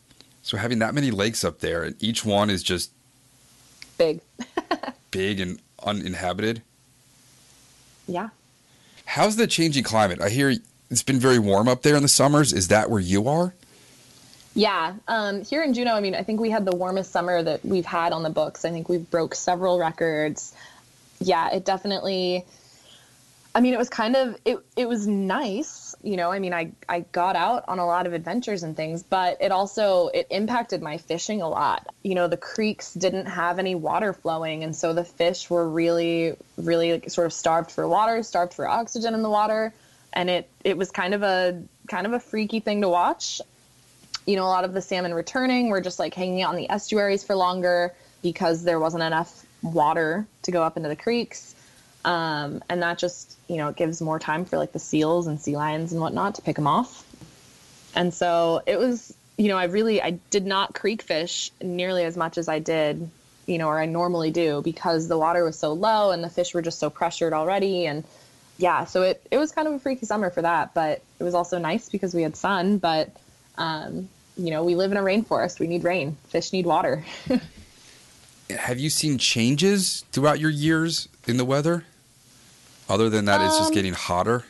[0.42, 2.90] So having that many lakes up there, and each one is just
[3.98, 4.22] Big.
[5.12, 6.62] big and uninhabited.
[8.08, 8.30] Yeah.
[9.06, 10.22] How's the changing climate?
[10.22, 10.54] I hear
[10.90, 12.54] it's been very warm up there in the summers.
[12.54, 13.54] Is that where you are?
[14.56, 17.66] Yeah, um, here in Juneau, I mean, I think we had the warmest summer that
[17.66, 18.66] we've had on the books.
[18.66, 20.54] I think we've broke several records.
[21.20, 22.46] Yeah, it definitely.
[23.56, 24.60] I mean, it was kind of it.
[24.76, 25.70] It was nice,
[26.04, 26.32] you know.
[26.32, 29.52] I mean, I I got out on a lot of adventures and things, but it
[29.52, 31.88] also it impacted my fishing a lot.
[32.04, 36.36] You know, the creeks didn't have any water flowing, and so the fish were really,
[36.58, 39.74] really like, sort of starved for water, starved for oxygen in the water,
[40.12, 43.42] and it it was kind of a kind of a freaky thing to watch
[44.26, 46.70] you know, a lot of the salmon returning were just like hanging out in the
[46.70, 51.56] estuaries for longer because there wasn't enough water to go up into the creeks.
[52.06, 55.40] Um, and that just, you know, it gives more time for like the seals and
[55.40, 57.06] sea lions and whatnot to pick them off.
[57.96, 62.18] And so it was, you know, I really, I did not creek fish nearly as
[62.18, 63.10] much as I did,
[63.46, 66.54] you know, or I normally do because the water was so low and the fish
[66.54, 67.86] were just so pressured already.
[67.86, 68.04] And
[68.58, 71.34] yeah, so it, it was kind of a freaky summer for that, but it was
[71.34, 73.10] also nice because we had sun, but
[73.58, 75.60] um, you know, we live in a rainforest.
[75.60, 76.18] We need rain.
[76.28, 77.06] Fish need water.
[78.50, 81.86] Have you seen changes throughout your years in the weather?
[82.90, 84.44] Other than that, it's just Um, getting hotter.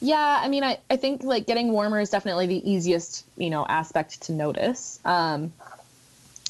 [0.00, 3.66] yeah, I mean, I, I think like getting warmer is definitely the easiest, you know,
[3.66, 4.98] aspect to notice.
[5.04, 5.52] Um,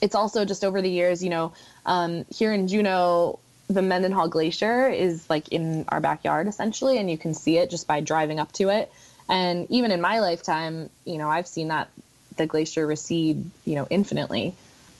[0.01, 1.53] it's also just over the years, you know,
[1.85, 3.39] um, here in Juneau,
[3.69, 7.87] the Mendenhall Glacier is like in our backyard essentially, and you can see it just
[7.87, 8.91] by driving up to it.
[9.29, 11.89] And even in my lifetime, you know, I've seen that
[12.37, 14.55] the glacier recede, you know, infinitely.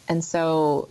[0.09, 0.89] And so,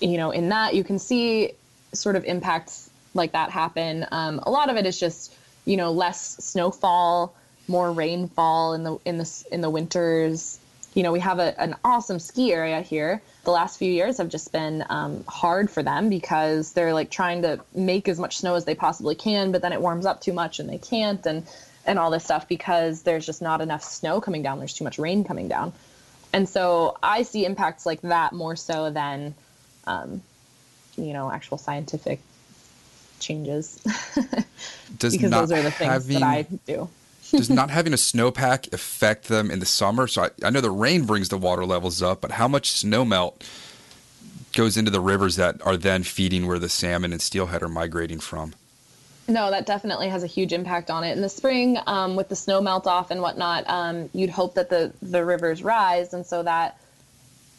[0.00, 1.52] you know, in that you can see
[1.92, 4.06] sort of impacts like that happen.
[4.10, 5.34] Um, a lot of it is just,
[5.64, 7.34] you know, less snowfall,
[7.66, 10.58] more rainfall in the in the in the winters.
[10.94, 13.22] You know, we have a, an awesome ski area here.
[13.44, 17.42] The last few years have just been um, hard for them because they're like trying
[17.42, 20.32] to make as much snow as they possibly can, but then it warms up too
[20.32, 21.46] much and they can't, and
[21.86, 24.58] and all this stuff because there's just not enough snow coming down.
[24.58, 25.72] There's too much rain coming down,
[26.32, 29.34] and so I see impacts like that more so than,
[29.86, 30.22] um,
[30.96, 32.20] you know, actual scientific
[33.18, 33.80] changes
[34.98, 36.88] Does because not those are the things having that I do.
[37.30, 40.06] does not having a snowpack affect them in the summer?
[40.06, 43.04] So I, I know the rain brings the water levels up, but how much snow
[43.04, 43.44] melt
[44.54, 48.18] goes into the rivers that are then feeding where the salmon and steelhead are migrating
[48.18, 48.54] from?
[49.28, 51.12] No, that definitely has a huge impact on it.
[51.12, 54.70] In the spring, um, with the snow melt off and whatnot, um, you'd hope that
[54.70, 56.80] the the rivers rise, and so that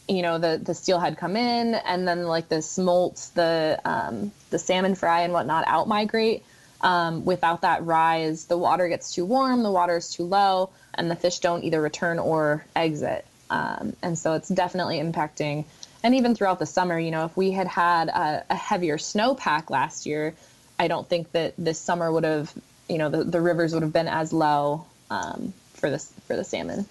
[0.07, 4.59] you know the the steelhead come in, and then like the smolts, the um, the
[4.59, 6.43] salmon fry and whatnot out migrate.
[6.81, 11.11] Um, without that rise, the water gets too warm, the water is too low, and
[11.11, 13.25] the fish don't either return or exit.
[13.49, 15.65] Um, and so it's definitely impacting.
[16.03, 19.69] And even throughout the summer, you know, if we had had a, a heavier snowpack
[19.69, 20.33] last year,
[20.77, 22.53] I don't think that this summer would have,
[22.87, 26.45] you know, the, the rivers would have been as low um, for this for the
[26.45, 26.85] salmon.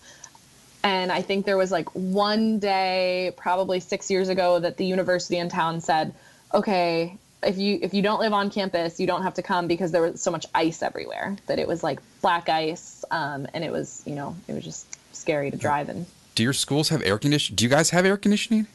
[0.85, 5.39] And I think there was like one day, probably six years ago, that the university
[5.39, 6.13] in town said,
[6.53, 9.93] "Okay, if you if you don't live on campus, you don't have to come because
[9.93, 13.71] there was so much ice everywhere that it was like black ice, um, and it
[13.71, 17.19] was you know it was just scary to drive in." Do your schools have air
[17.19, 17.57] conditioning?
[17.57, 18.67] Do you guys have air conditioning?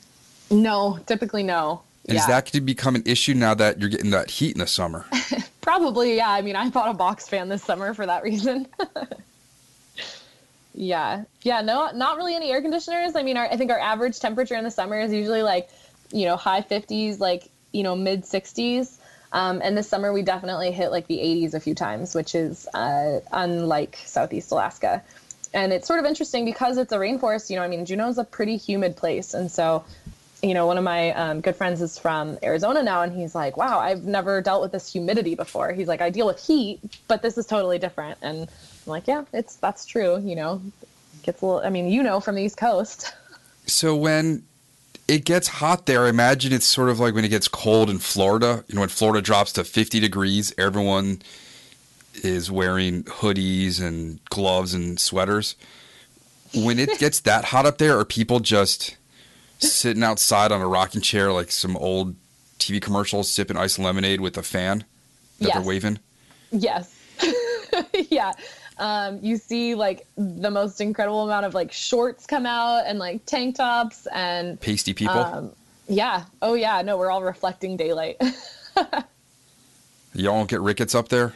[0.49, 1.81] No, typically no.
[2.07, 4.59] And is that going to become an issue now that you're getting that heat in
[4.59, 5.05] the summer?
[5.61, 6.29] probably yeah?
[6.29, 8.67] I mean, I bought a box fan this summer for that reason.
[10.77, 11.61] yeah, yeah.
[11.61, 13.15] No, not really any air conditioners.
[13.15, 15.69] I mean, our, I think our average temperature in the summer is usually like,
[16.11, 18.95] you know, high 50s, like you know, mid 60s.
[19.33, 22.67] Um, and this summer we definitely hit like the 80s a few times, which is
[22.75, 25.01] uh, unlike Southeast Alaska.
[25.51, 27.49] And it's sort of interesting because it's a rainforest.
[27.49, 29.83] You know, I mean, Juneau's a pretty humid place, and so
[30.43, 33.57] you know, one of my um, good friends is from Arizona now, and he's like,
[33.57, 37.23] "Wow, I've never dealt with this humidity before." He's like, "I deal with heat, but
[37.23, 38.47] this is totally different." And
[38.87, 40.61] I'm like, "Yeah, it's that's true." You know,
[41.23, 41.61] gets a little.
[41.61, 43.13] I mean, you know, from the East Coast.
[43.69, 44.43] So when
[45.09, 47.99] it gets hot there, I imagine it's sort of like when it gets cold in
[47.99, 48.63] Florida.
[48.69, 51.21] You know, when Florida drops to 50 degrees, everyone
[52.23, 55.57] is wearing hoodies and gloves and sweaters.
[56.55, 58.95] When it gets that hot up there, are people just
[59.59, 62.15] sitting outside on a rocking chair like some old
[62.59, 64.85] TV commercials, sipping ice lemonade with a fan
[65.39, 65.53] that Yes.
[65.55, 65.99] they're waving?
[66.51, 66.95] yes,
[68.09, 68.31] yeah.
[68.79, 73.25] Um, you see like the most incredible amount of like shorts come out and like
[73.25, 75.15] tank tops and Pasty people?
[75.17, 75.51] um,
[75.87, 76.25] yeah.
[76.41, 76.81] Oh yeah.
[76.81, 78.21] No, we're all reflecting daylight.
[80.13, 81.33] Y'all don't get rickets up there?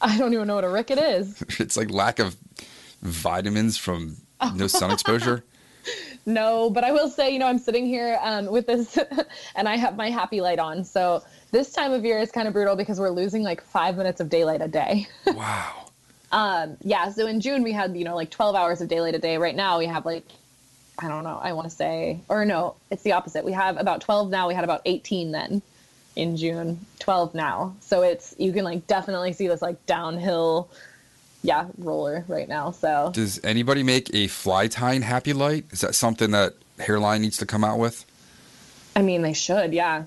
[0.00, 1.42] I don't even know what a ricket is.
[1.60, 2.36] It's like lack of
[3.02, 4.16] vitamins from
[4.54, 5.44] no sun exposure.
[6.26, 8.98] No, but I will say, you know, I'm sitting here um, with this,
[9.54, 10.82] and I have my happy light on.
[10.84, 14.20] So this time of year is kind of brutal because we're losing like five minutes
[14.20, 15.06] of daylight a day.
[15.26, 15.90] Wow.
[16.34, 17.10] Um, yeah.
[17.10, 19.38] So in June we had, you know, like 12 hours of daylight a day.
[19.38, 20.26] Right now we have like,
[20.98, 21.38] I don't know.
[21.40, 23.44] I want to say, or no, it's the opposite.
[23.44, 24.48] We have about 12 now.
[24.48, 25.62] We had about 18 then
[26.16, 26.84] in June.
[26.98, 27.76] 12 now.
[27.80, 30.68] So it's you can like definitely see this like downhill,
[31.42, 32.72] yeah, roller right now.
[32.72, 35.66] So Does anybody make a fly tying happy light?
[35.70, 38.04] Is that something that Hareline needs to come out with?
[38.96, 40.04] I mean, they should, yeah.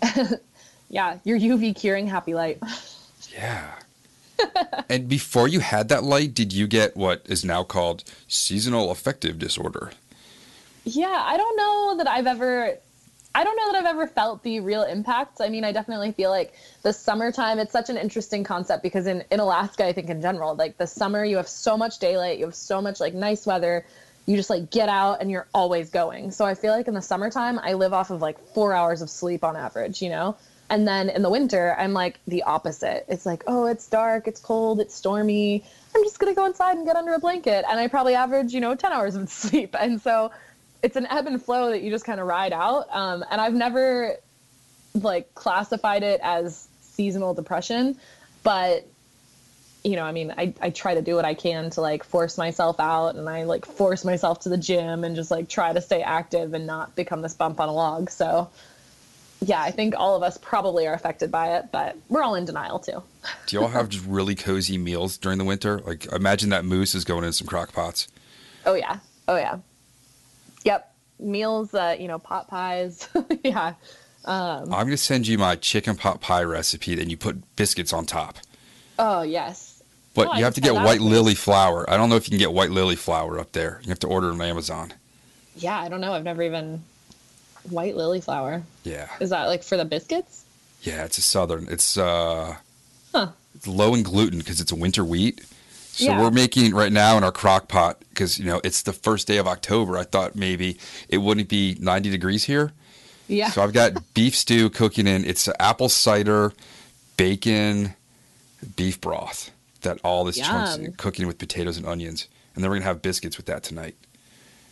[0.88, 2.60] yeah, your UV curing happy light.
[3.34, 3.81] Yeah.
[4.88, 9.38] And before you had that light, did you get what is now called seasonal affective
[9.38, 9.92] disorder?
[10.84, 12.76] Yeah, I don't know that I've ever
[13.34, 15.40] I don't know that I've ever felt the real impact.
[15.40, 16.52] I mean, I definitely feel like
[16.82, 20.54] the summertime, it's such an interesting concept because in, in Alaska, I think in general,
[20.54, 23.86] like the summer, you have so much daylight, you have so much like nice weather.
[24.26, 26.30] You just like get out and you're always going.
[26.30, 29.08] So I feel like in the summertime, I live off of like four hours of
[29.08, 30.36] sleep on average, you know?
[30.70, 33.04] And then in the winter, I'm like the opposite.
[33.08, 35.64] It's like, oh, it's dark, it's cold, it's stormy.
[35.94, 37.64] I'm just going to go inside and get under a blanket.
[37.68, 39.76] And I probably average, you know, 10 hours of sleep.
[39.78, 40.30] And so
[40.82, 42.86] it's an ebb and flow that you just kind of ride out.
[42.90, 44.16] Um, and I've never
[44.94, 47.96] like classified it as seasonal depression,
[48.42, 48.86] but
[49.84, 52.38] you know, I mean, I, I try to do what I can to like force
[52.38, 55.80] myself out and I like force myself to the gym and just like try to
[55.80, 58.08] stay active and not become this bump on a log.
[58.10, 58.48] So
[59.42, 62.44] yeah, I think all of us probably are affected by it, but we're all in
[62.44, 63.02] denial too.
[63.46, 65.80] Do y'all have just really cozy meals during the winter?
[65.80, 68.08] Like, imagine that moose is going in some crock pots.
[68.64, 68.98] Oh yeah.
[69.28, 69.58] Oh yeah.
[70.64, 70.94] Yep.
[71.18, 73.08] Meals, uh, you know, pot pies.
[73.44, 73.74] yeah.
[74.24, 77.92] Um, I'm going to send you my chicken pot pie recipe, and you put biscuits
[77.92, 78.38] on top.
[78.98, 79.82] Oh yes.
[80.14, 81.88] But Oh, I you have to get white lily flour.
[81.90, 83.80] I don't know if you can get white lily flour up there.
[83.82, 84.92] You have to order it on Amazon.
[85.56, 86.12] Yeah, I don't know.
[86.12, 86.84] I've never even
[87.70, 88.62] white lily flour.
[88.84, 89.08] Yeah.
[89.20, 90.44] Is that like for the biscuits?
[90.82, 91.68] Yeah, it's a southern.
[91.70, 92.56] It's uh
[93.14, 93.28] Huh.
[93.54, 95.42] it's low in gluten because it's a winter wheat.
[95.92, 96.20] So Yeah.
[96.22, 99.36] we're making right now in our crock pot because you know it's the first day
[99.36, 99.98] of October.
[99.98, 102.72] I thought maybe it wouldn't be 90 degrees here.
[103.28, 103.50] Yeah.
[103.50, 105.24] So I've got beef stew cooking in.
[105.24, 106.52] It's apple cider,
[107.16, 107.94] bacon,
[108.76, 109.50] beef broth.
[109.82, 113.36] That all this chunks cooking with potatoes and onions, and then we're gonna have biscuits
[113.36, 113.96] with that tonight.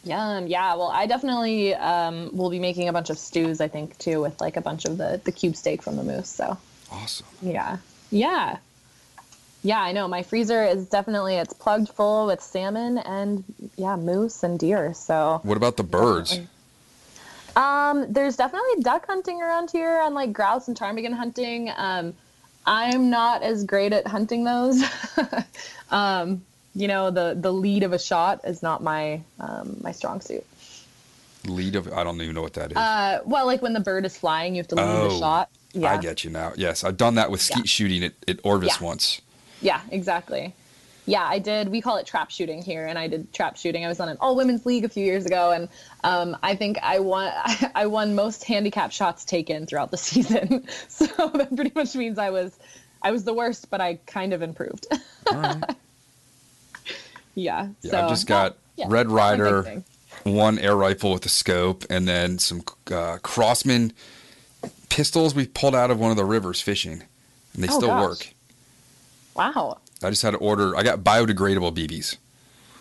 [0.05, 0.47] Yum.
[0.47, 0.75] Yeah.
[0.75, 3.61] Well, I definitely um, will be making a bunch of stews.
[3.61, 6.29] I think too, with like a bunch of the the cube steak from the moose.
[6.29, 6.57] So
[6.91, 7.27] Awesome.
[7.43, 7.79] yeah,
[8.11, 8.59] yeah,
[9.63, 9.81] yeah.
[9.81, 13.45] I know my freezer is definitely it's plugged full with salmon and
[13.77, 14.95] yeah, moose and deer.
[14.95, 16.31] So What about the birds?
[16.31, 16.57] Definitely.
[17.57, 21.71] Um, there's definitely duck hunting around here and like grouse and ptarmigan hunting.
[21.77, 22.15] Um,
[22.65, 24.83] I'm not as great at hunting those.
[25.91, 26.43] um,
[26.75, 30.45] you know, the the lead of a shot is not my um, my strong suit.
[31.47, 32.77] Lead of I don't even know what that is.
[32.77, 35.49] Uh, well, like when the bird is flying, you have to lead Oh, the shot.
[35.73, 35.93] Yeah.
[35.93, 36.53] I get you now.
[36.57, 37.65] Yes, I've done that with skeet Yeah.
[37.65, 38.87] shooting at, at Orvis Yeah.
[38.87, 39.21] once.
[39.63, 40.55] Yeah, exactly.
[41.07, 41.69] Yeah, I did.
[41.71, 43.85] We call it trap shooting here, and I did trap shooting.
[43.85, 45.69] I was on an all women's league a few years ago, and
[46.05, 47.33] um, I think I won.
[47.75, 50.67] I won most handicap shots taken throughout the season.
[50.89, 52.59] So that pretty much means I was,
[53.03, 54.87] I was the worst, but I kind of improved.
[55.31, 55.65] All right.
[57.41, 57.69] Yeah.
[57.83, 59.83] Yeah, so, I've just got yeah, Red Ryder,
[60.25, 63.93] one air rifle with a scope, and then some uh, Crosman
[64.89, 67.03] pistols we pulled out of one of the rivers fishing,
[67.55, 68.03] and they Oh, still gosh.
[68.09, 68.29] work.
[69.35, 69.79] Wow.
[70.03, 70.77] I just had to order.
[70.77, 72.17] I got biodegradable BBs.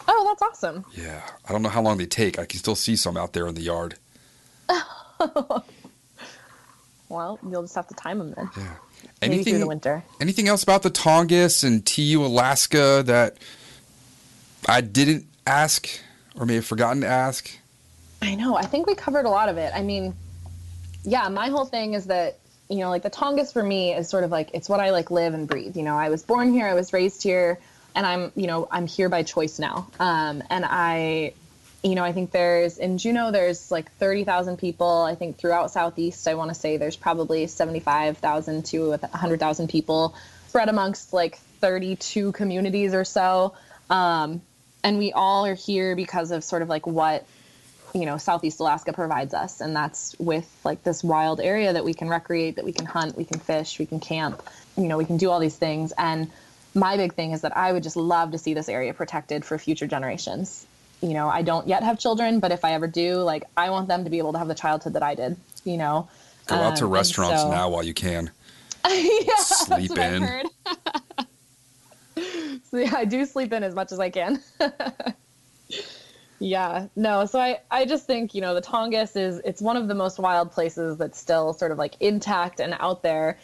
[0.08, 0.86] Oh, that's awesome.
[0.96, 2.40] Yeah, I don't know how long they take.
[2.40, 3.96] I can still see some out there in the yard.
[7.10, 8.50] Well, you'll just have to time them then.
[8.56, 8.74] Yeah.
[9.22, 10.04] Maybe through the winter.
[10.22, 13.38] Anything else about the Tongass and TU Alaska that
[14.68, 15.90] I didn't ask
[16.40, 17.52] or may have forgotten to ask?
[18.22, 18.56] I know.
[18.56, 19.72] I think we covered a lot of it.
[19.76, 20.16] I mean,
[21.04, 22.40] yeah, my whole thing is that,
[22.70, 25.12] you know, like the Tongass for me is sort of like it's what I like
[25.12, 25.76] live and breathe.
[25.76, 27.60] You know, I was born here, I was raised here,
[27.96, 29.90] and I'm, you know, I'm here by choice now.
[30.00, 31.34] Um, and I,
[31.84, 35.02] you know, I think there's in Juneau there's like 30,000 people.
[35.02, 40.14] I think throughout Southeast, I want to say there's probably 75,000 to 100,000 people
[40.50, 43.56] spread amongst like 32 communities or so.
[43.90, 44.42] Um,
[44.84, 47.26] and we all are here because of sort of like what
[47.94, 49.62] you know southeast alaska provides us.
[49.62, 53.18] And that's with like this wild area that we can recreate that we can hunt
[53.18, 54.42] we can fish we can camp
[54.78, 55.92] you know we can do all these things.
[55.98, 56.30] And
[56.76, 59.58] my big thing is that i would just love to see this area protected for
[59.58, 60.66] future generations.
[61.02, 63.88] You know i don't yet have children but if i ever do like i want
[63.88, 66.08] them to be able to have the childhood that i did you know?
[66.48, 68.32] Go out to Um, and restaurants so- now while you can.
[68.88, 70.50] yeah, Sleep that's what I've in.
[72.74, 74.42] yeah, I do sleep in as much as I can.
[76.40, 77.26] yeah, no.
[77.26, 80.20] So I, I just think you know the Tongass is it's one of the most
[80.20, 83.38] wild places that's still sort of like intact and out there.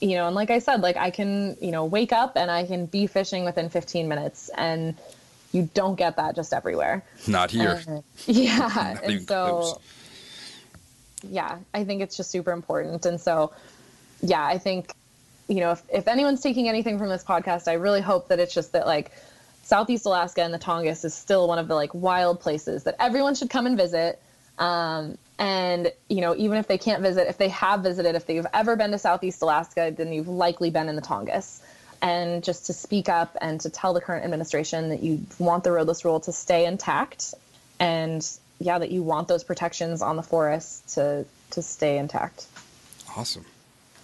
[0.00, 2.66] You know, and like I said, like I can you know wake up and I
[2.66, 4.94] can be fishing within 15 minutes, and
[5.52, 7.02] you don't get that just everywhere.
[7.26, 7.82] Not here.
[7.88, 9.78] Uh, yeah, Not and so close.
[11.22, 13.06] yeah, I think it's just super important.
[13.06, 13.52] And so,
[14.20, 14.92] yeah, I think,
[15.48, 18.54] you know, if, if anyone's taking anything from this podcast, I really hope that it's
[18.54, 19.10] just that like
[19.62, 23.34] Southeast Alaska and the Tongass is still one of the like wild places that everyone
[23.34, 24.20] should come and visit.
[24.58, 28.46] Um, and, you know, even if they can't visit, if they have visited, if they've
[28.52, 31.60] ever been to Southeast Alaska, then you've likely been in the Tongass.
[32.00, 35.72] And just to speak up and to tell the current administration that you want the
[35.72, 37.34] roadless rule to stay intact
[37.80, 38.26] and
[38.60, 42.46] yeah, that you want those protections on the forest to to stay intact.
[43.16, 43.44] Awesome.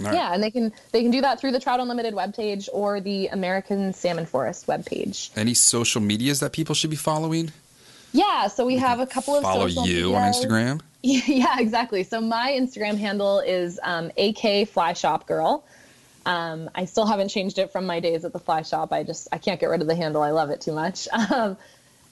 [0.01, 0.15] Right.
[0.15, 3.29] Yeah, and they can they can do that through the Trout Unlimited webpage or the
[3.29, 5.31] American Salmon Forest webpage.
[5.37, 7.53] Any social medias that people should be following?
[8.13, 10.33] Yeah, so we have a couple of Follow social you on.
[10.33, 10.81] Instagram.
[11.07, 12.03] Yeah, exactly.
[12.03, 15.63] So my Instagram handle is um, AK Fly Shop Girl.
[16.25, 18.91] Um, I still haven't changed it from my days at the fly shop.
[18.93, 20.23] I just I can't get rid of the handle.
[20.23, 21.07] I love it too much.
[21.31, 21.57] Um,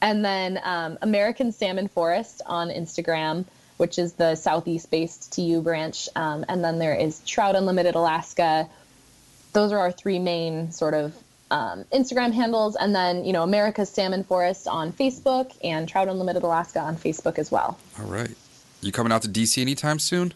[0.03, 3.45] and then um, American Salmon Forest on Instagram,
[3.83, 6.09] which is the southeast-based TU branch.
[6.15, 8.69] Um, and then there is Trout Unlimited Alaska.
[9.55, 11.13] Those are our three main sort of
[11.51, 12.77] um, Instagram handles.
[12.77, 17.41] And then you know America's Salmon Forest on Facebook and Trout Unlimited Alaska on Facebook
[17.41, 17.77] as well.
[17.99, 18.31] All right.
[18.83, 20.33] You coming out to DC anytime soon?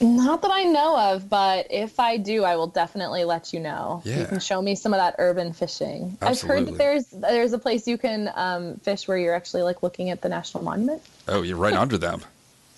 [0.00, 4.02] Not that I know of, but if I do, I will definitely let you know.
[4.04, 4.20] Yeah.
[4.20, 6.18] You can show me some of that urban fishing.
[6.20, 9.82] I've heard that there's there's a place you can um, fish where you're actually like
[9.82, 11.02] looking at the national monument.
[11.26, 12.20] Oh, you're right under them.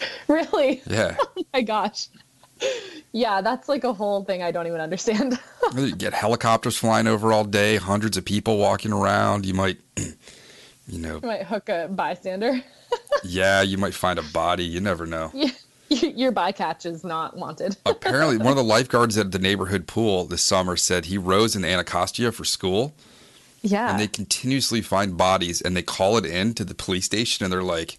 [0.29, 0.83] Really?
[0.87, 1.17] Yeah.
[1.37, 2.09] Oh my gosh.
[3.13, 5.39] Yeah, that's like a whole thing I don't even understand.
[5.75, 9.45] You get helicopters flying over all day, hundreds of people walking around.
[9.45, 12.63] You might, you know, you might hook a bystander.
[13.23, 14.65] yeah, you might find a body.
[14.65, 15.31] You never know.
[15.91, 17.77] Your bycatch is not wanted.
[17.87, 21.65] Apparently, one of the lifeguards at the neighborhood pool this summer said he rows in
[21.67, 22.95] Anacostia for school,
[23.63, 23.91] Yeah.
[23.91, 27.53] and they continuously find bodies, and they call it in to the police station, and
[27.53, 27.99] they're like,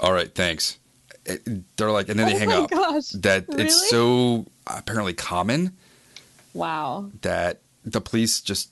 [0.00, 0.78] "All right, thanks."
[1.26, 2.70] It- They're like, and then they Oh hang my up.
[2.70, 3.64] gosh, That really?
[3.64, 5.76] it's so apparently common
[6.54, 7.10] wow.
[7.22, 8.70] that the police just.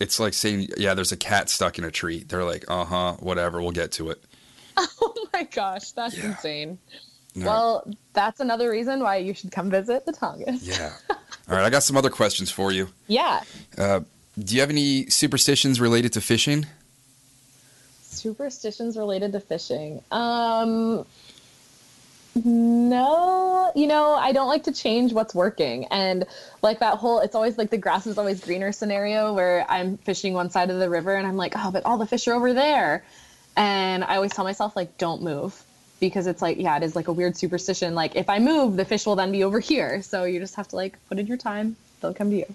[0.00, 3.12] It's like saying, "Yeah, there's a cat stuck in a tree." They're like, "Uh huh,
[3.20, 4.22] whatever, we'll get to it."
[5.02, 6.26] Oh my gosh, that's Yeah.
[6.28, 6.78] insane.
[7.34, 7.46] No.
[7.46, 10.60] Well, that's another reason why you should come visit the Tongass.
[10.66, 10.92] Yeah.
[11.10, 12.88] All right, I got some other questions for you.
[13.06, 13.42] Yeah.
[13.78, 14.00] Uh,
[14.38, 16.66] do you have any superstitions related to fishing?
[18.02, 20.02] Superstitions related to fishing.
[20.10, 21.04] Um,
[22.34, 25.86] no, you know, I don't like to change what's working.
[25.86, 26.24] And
[26.62, 30.34] like that whole, it's always like the grass is always greener scenario where I'm fishing
[30.34, 32.52] one side of the river and I'm like, oh, but all the fish are over
[32.52, 33.04] there.
[33.56, 35.60] And I always tell myself, like, don't move
[35.98, 37.94] because it's like, yeah, it is like a weird superstition.
[37.94, 40.00] Like, if I move, the fish will then be over here.
[40.02, 42.54] So you just have to like put in your time, they'll come to you.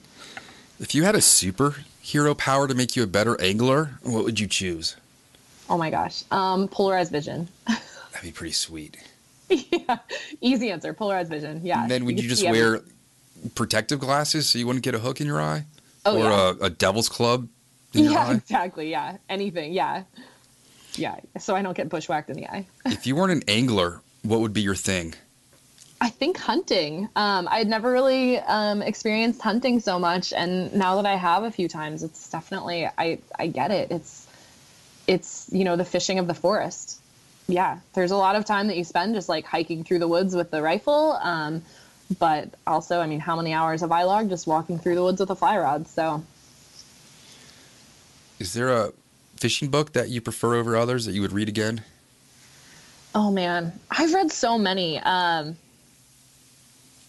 [0.80, 4.48] If you had a superhero power to make you a better angler, what would you
[4.48, 4.96] choose?
[5.70, 6.24] Oh my gosh.
[6.32, 7.48] Um, polarized vision.
[7.68, 8.98] That'd be pretty sweet.
[9.72, 9.98] yeah.
[10.42, 10.94] Easy answer.
[10.94, 11.62] Polarized vision.
[11.64, 11.82] Yeah.
[11.84, 13.50] And then would you, can just wear everything.
[13.56, 15.66] protective glasses so you wouldn't get a hook in your eye?
[16.06, 16.54] Oh, or yeah.
[16.62, 17.48] a, a devil's club
[17.94, 18.34] in your Yeah, eye?
[18.36, 18.90] exactly.
[18.92, 19.18] Yeah.
[19.30, 19.74] Anything.
[19.74, 20.04] Yeah.
[20.96, 21.18] Yeah.
[21.40, 22.66] So I don't get bushwhacked in the eye.
[22.86, 25.16] If you weren't an angler, what would be your thing?
[26.02, 27.10] I think hunting.
[27.16, 31.52] Um, I'd never really um, experienced hunting so much, and now that I have a
[31.52, 33.92] few times, it's definitely I I get it.
[33.92, 34.28] It's
[35.08, 37.00] it's you know the fishing of the forest.
[37.48, 40.36] Yeah, there's a lot of time that you spend just like hiking through the woods
[40.36, 41.20] with the rifle.
[41.22, 41.62] Um,
[42.20, 45.20] but also, I mean, how many hours have I logged just walking through the woods
[45.20, 45.88] with a fly rod?
[45.88, 46.24] So
[48.40, 48.94] Is there a
[49.38, 51.84] fishing book that you prefer over others that you would read again?
[53.14, 55.00] Oh man, I've read so many.
[55.00, 55.56] Um,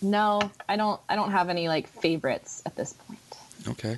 [0.03, 1.01] no, I don't.
[1.09, 3.18] I don't have any like favorites at this point.
[3.68, 3.97] Okay.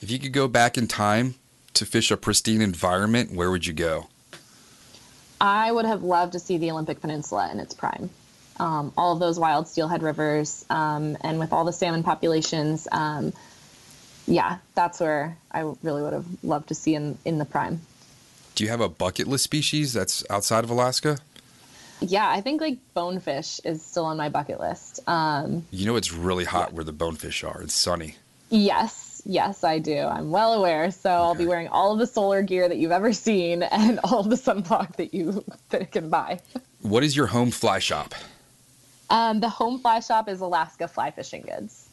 [0.00, 1.34] If you could go back in time
[1.74, 4.08] to fish a pristine environment, where would you go?
[5.40, 8.10] I would have loved to see the Olympic Peninsula in its prime.
[8.58, 13.34] Um, all of those wild steelhead rivers, um, and with all the salmon populations, um,
[14.26, 17.82] yeah, that's where I really would have loved to see in in the prime.
[18.54, 21.18] Do you have a bucket list species that's outside of Alaska?
[22.00, 25.00] Yeah, I think like bonefish is still on my bucket list.
[25.06, 27.60] Um, You know it's really hot where the bonefish are.
[27.62, 28.16] It's sunny.
[28.48, 29.98] Yes, yes, I do.
[29.98, 30.90] I'm well aware.
[30.90, 34.20] So I'll be wearing all of the solar gear that you've ever seen and all
[34.20, 36.40] of the sunblock that you that can buy.
[36.82, 38.14] What is your home fly shop?
[39.10, 41.88] Um, the home fly shop is Alaska Fly Fishing Goods.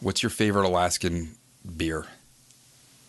[0.00, 1.36] What's your favorite Alaskan
[1.76, 2.06] beer?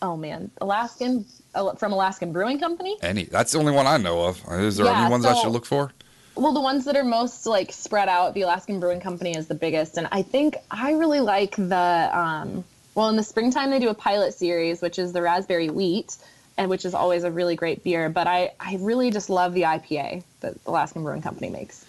[0.04, 2.98] Oh man, Alaskan uh, from Alaskan Brewing Company.
[3.02, 3.26] Any?
[3.26, 4.42] That's the only one I know of.
[4.52, 5.92] Is there Yeah, any ones I should look for?
[6.36, 9.54] Well, the ones that are most like spread out, the Alaskan Brewing Company is the
[9.56, 12.10] biggest, and I think I really like the.
[12.14, 12.64] Um,
[12.96, 16.18] well, in the springtime they do a pilot series, which is the raspberry wheat,
[16.58, 18.10] and which is always a really great beer.
[18.10, 21.86] But I, I really just love the IPA that Alaskan Brewing Company makes.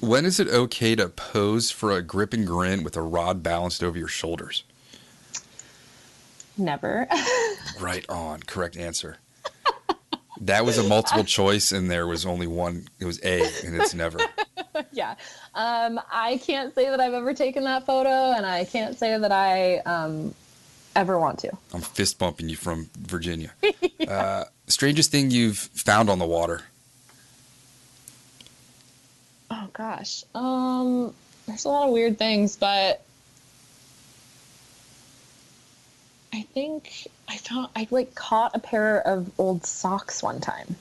[0.00, 3.82] When is it okay to pose for a grip and grin with a rod balanced
[3.82, 4.64] over your shoulders?
[6.56, 7.08] Never.
[7.80, 8.40] Right on.
[8.40, 9.18] Correct answer.
[10.40, 12.88] That was a multiple choice, and there was only one.
[12.98, 14.18] It was A, and it's never.
[14.92, 15.14] yeah.
[15.54, 19.32] Um, I can't say that I've ever taken that photo, and I can't say that
[19.32, 20.34] I um,
[20.96, 21.50] ever want to.
[21.74, 23.52] I'm fist bumping you from Virginia.
[24.08, 26.62] uh, strangest thing you've found on the water?
[29.50, 30.24] Oh gosh.
[30.34, 31.14] Um,
[31.46, 33.02] there's a lot of weird things, but
[36.32, 40.76] I think I found I like caught a pair of old socks one time,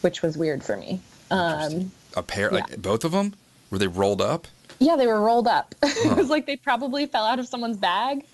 [0.00, 1.00] which was weird for me.
[1.30, 2.60] Um, A pair, Yeah.
[2.60, 3.34] like both of them?
[3.70, 4.48] Were they rolled up?
[4.82, 5.74] yeah, they were rolled up.
[5.82, 8.24] it was like they probably fell out of someone's bag.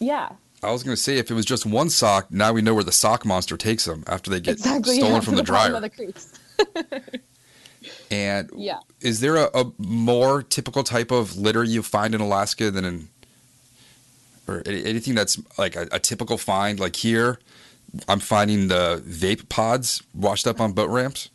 [0.00, 0.30] Yeah,
[0.62, 2.84] I was going to say, if it was just one sock, now we know where
[2.84, 4.96] the sock monster takes them after they get exactly.
[4.96, 5.84] stolen yeah, from the bottom dryer.
[5.84, 7.20] of the
[8.10, 8.80] and Yeah.
[9.00, 13.08] is there a, a more typical type of litter you find in Alaska than in,
[14.48, 16.78] or anything that's like a, a typical find?
[16.80, 17.38] Like here,
[18.08, 21.30] I'm finding the vape pods washed up on boat ramps.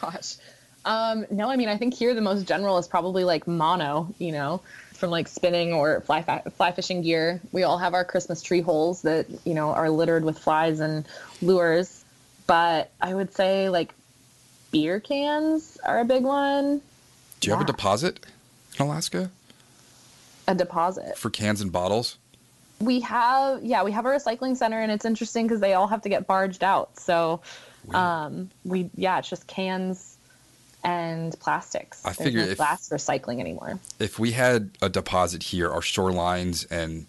[0.00, 0.36] Gosh.
[0.84, 4.32] Um, no, I mean, I think here the most general is probably like mono, you
[4.32, 4.60] know,
[4.94, 7.40] from like spinning or fly, fa- fly fishing gear.
[7.52, 11.06] We all have our Christmas tree holes that, you know, are littered with flies and
[11.42, 12.04] lures.
[12.46, 13.94] But I would say like
[14.70, 16.80] beer cans are a big one.
[17.40, 18.24] Do you have a deposit
[18.78, 19.30] in Alaska
[20.48, 21.18] A deposit.
[21.18, 22.16] for cans and bottles?
[22.80, 26.02] We have, yeah, we have a recycling center and it's interesting because they all have
[26.02, 26.98] to get barged out.
[26.98, 27.40] So,
[27.92, 30.16] um, we, yeah, it's just cans
[30.84, 32.04] and plastics.
[32.04, 33.80] I There's figure no if- glass recycling anymore.
[33.98, 37.06] If we had a deposit here, our shorelines and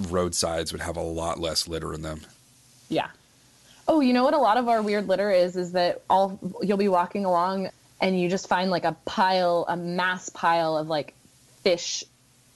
[0.00, 2.20] roadsides would have a lot less litter in them.
[2.88, 3.08] Yeah.
[3.88, 4.34] Oh, you know what?
[4.34, 7.70] A lot of our weird litter is is that all you'll be walking along
[8.00, 11.14] and you just find like a pile, a mass pile of like
[11.62, 12.04] fish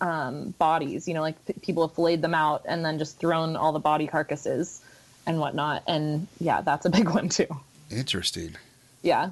[0.01, 1.07] um, bodies.
[1.09, 3.79] You know, like p- people have filleted them out and then just thrown all the
[3.79, 4.81] body carcasses
[5.27, 5.83] and whatnot.
[5.87, 7.47] And yeah, that's a big one too.
[7.91, 8.57] Interesting.
[9.03, 9.31] Yeah,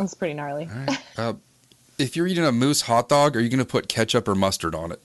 [0.00, 0.66] that's pretty gnarly.
[0.66, 0.98] Right.
[1.16, 1.32] Uh,
[1.98, 4.74] if you're eating a moose hot dog, are you going to put ketchup or mustard
[4.74, 5.00] on it?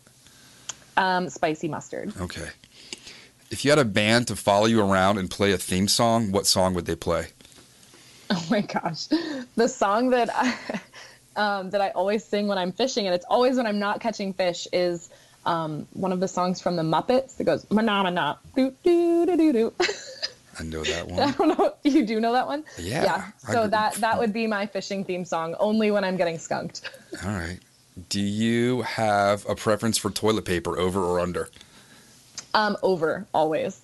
[0.97, 2.13] Um, spicy mustard.
[2.19, 2.47] Okay.
[3.51, 6.47] If you had a band to follow you around and play a theme song, what
[6.47, 7.27] song would they play?
[8.27, 9.05] Oh my gosh,
[9.55, 10.80] the song that I,
[11.35, 14.34] um, that I always sing when I'm fishing, and it's always when I'm not catching
[14.34, 15.11] fish, is
[15.45, 19.38] um, one of the songs from the Muppets that goes "Mana mana doo doo doo
[19.38, 19.73] doo doo."
[20.60, 21.19] I know that one.
[21.19, 21.73] I don't know.
[21.84, 22.64] You do know that one?
[22.77, 23.32] Yeah, Yeah.
[23.52, 26.90] So grew- that that would be my fishing theme song, only when I'm getting skunked.
[27.26, 27.60] All right.
[28.10, 31.49] Do you have a preference for toilet paper over or under?
[32.53, 33.82] Um, over always.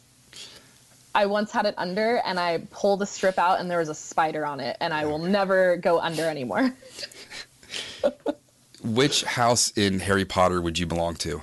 [1.14, 3.93] I once had it under, and I pulled the strip out, and there was a
[3.95, 6.73] spider on it, and I will never go under anymore.
[8.84, 11.41] Which house in Harry Potter would you belong to?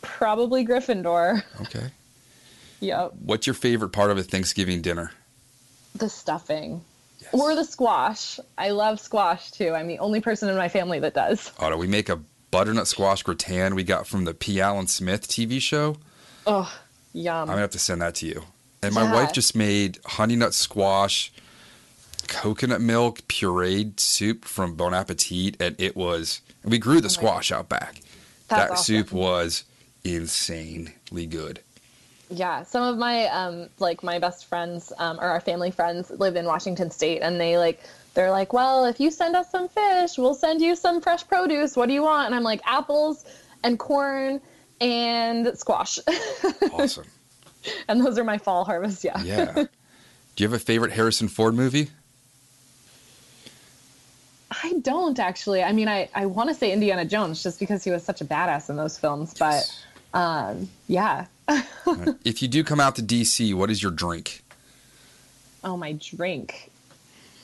[0.00, 1.42] Probably Gryffindor.
[1.62, 1.90] Okay.
[2.80, 3.12] Yep.
[3.24, 5.12] What's your favorite part of a Thanksgiving dinner?
[5.94, 6.82] The stuffing.
[7.20, 7.30] Yes.
[7.32, 8.38] Or the squash.
[8.56, 9.74] I love squash too.
[9.74, 11.50] I'm the only person in my family that does.
[11.58, 14.60] Otto, we make a butternut squash gratin we got from the P.
[14.60, 15.96] Allen Smith TV show.
[16.46, 16.72] Oh,
[17.12, 17.42] yum.
[17.42, 18.44] I'm gonna have to send that to you.
[18.82, 19.12] And my Yeah.
[19.14, 21.32] wife just made honey nut squash,
[22.28, 26.40] coconut milk pureed soup from Bon Appetit, and it was.
[26.62, 28.00] And we grew the Oh squash out back.
[28.48, 28.84] That's that awesome.
[28.84, 29.64] soup was
[30.04, 31.60] insanely good.
[32.30, 36.36] Yeah, some of my um like my best friends um or our family friends live
[36.36, 37.80] in Washington state and they like
[38.14, 41.76] they're like, "Well, if you send us some fish, we'll send you some fresh produce.
[41.76, 43.24] What do you want?" And I'm like, "Apples
[43.62, 44.40] and corn
[44.80, 45.98] and squash."
[46.72, 47.06] Awesome.
[47.88, 49.22] and those are my fall harvests, yeah.
[49.22, 49.52] Yeah.
[49.54, 51.90] Do you have a favorite Harrison Ford movie?
[54.62, 55.62] I don't actually.
[55.62, 58.24] I mean, I I want to say Indiana Jones just because he was such a
[58.24, 59.62] badass in those films, but
[60.14, 61.26] um yeah.
[62.24, 64.42] If you do come out to DC, what is your drink?
[65.64, 66.70] Oh, my drink.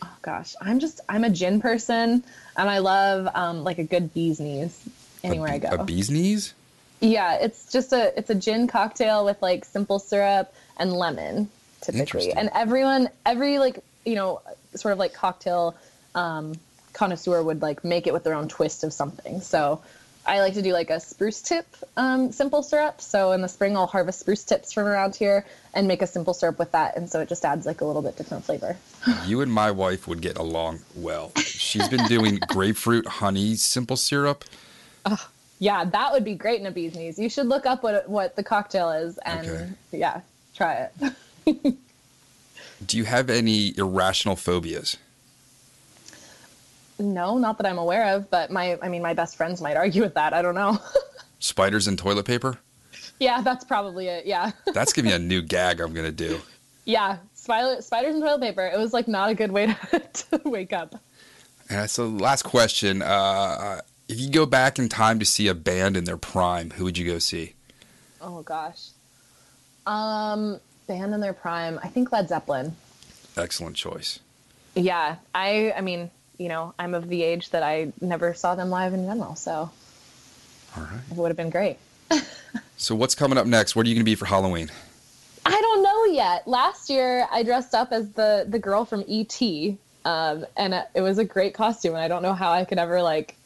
[0.03, 2.23] Oh gosh, I'm just I'm a gin person,
[2.57, 4.79] and I love um like a good bee's knees
[5.23, 5.69] anywhere I go.
[5.69, 6.53] A bee's knees?
[7.01, 11.49] yeah, it's just a it's a gin cocktail with like simple syrup and lemon
[11.81, 14.43] typically, and everyone every like you know
[14.75, 15.75] sort of like cocktail
[16.15, 16.55] um,
[16.93, 19.41] connoisseur would like make it with their own twist of something.
[19.41, 19.81] So.
[20.27, 23.01] I like to do like a spruce tip um, simple syrup.
[23.01, 25.45] So in the spring, I'll harvest spruce tips from around here
[25.75, 26.97] and make a simple syrup with that.
[26.97, 28.77] And so it just adds like a little bit different flavor.
[29.27, 31.31] You and my wife would get along well.
[31.37, 34.45] She's been doing grapefruit honey simple syrup.
[35.59, 37.19] Yeah, that would be great in a bee's knees.
[37.19, 39.69] You should look up what what the cocktail is and Okay.
[39.93, 40.21] yeah,
[40.55, 40.89] try
[41.47, 41.77] it.
[42.87, 44.97] Do you have any irrational phobias?
[46.99, 50.03] No, not that I'm aware of, but my I mean my best friends might argue
[50.03, 50.33] with that.
[50.33, 50.79] I don't know.
[51.39, 52.59] Spiders and toilet paper?
[53.21, 54.27] yeah, that's probably it.
[54.27, 54.51] Yeah.
[54.75, 56.41] That's gonna be a new gag I'm gonna do.
[56.85, 58.67] yeah, spider, spiders and toilet paper.
[58.67, 60.01] It was like not a good way to,
[60.39, 60.95] to wake up.
[61.71, 65.97] And so, last question: uh, If you go back in time to see a band
[65.97, 67.55] in their prime, who would you go see?
[68.21, 68.89] Oh gosh.
[69.87, 71.79] Um band in their prime.
[71.83, 72.75] I think Led Zeppelin.
[73.37, 74.19] Excellent choice.
[74.75, 78.71] Yeah, I I mean, you know, I'm of the age that I never saw them
[78.71, 79.71] live in general, so
[80.77, 81.01] All right.
[81.11, 81.79] it would have been great.
[82.77, 83.77] So, what's coming up next?
[83.77, 84.71] What are you gonna be for Halloween?
[85.47, 86.47] I don't know yet.
[86.49, 89.41] Last year, I dressed up as the the girl from ET,
[90.05, 91.95] um, and it, it was a great costume.
[91.95, 93.37] And I don't know how I could ever like,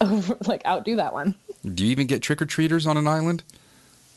[0.00, 1.34] over, like outdo that one.
[1.74, 3.44] Do you even get trick or treaters on an island?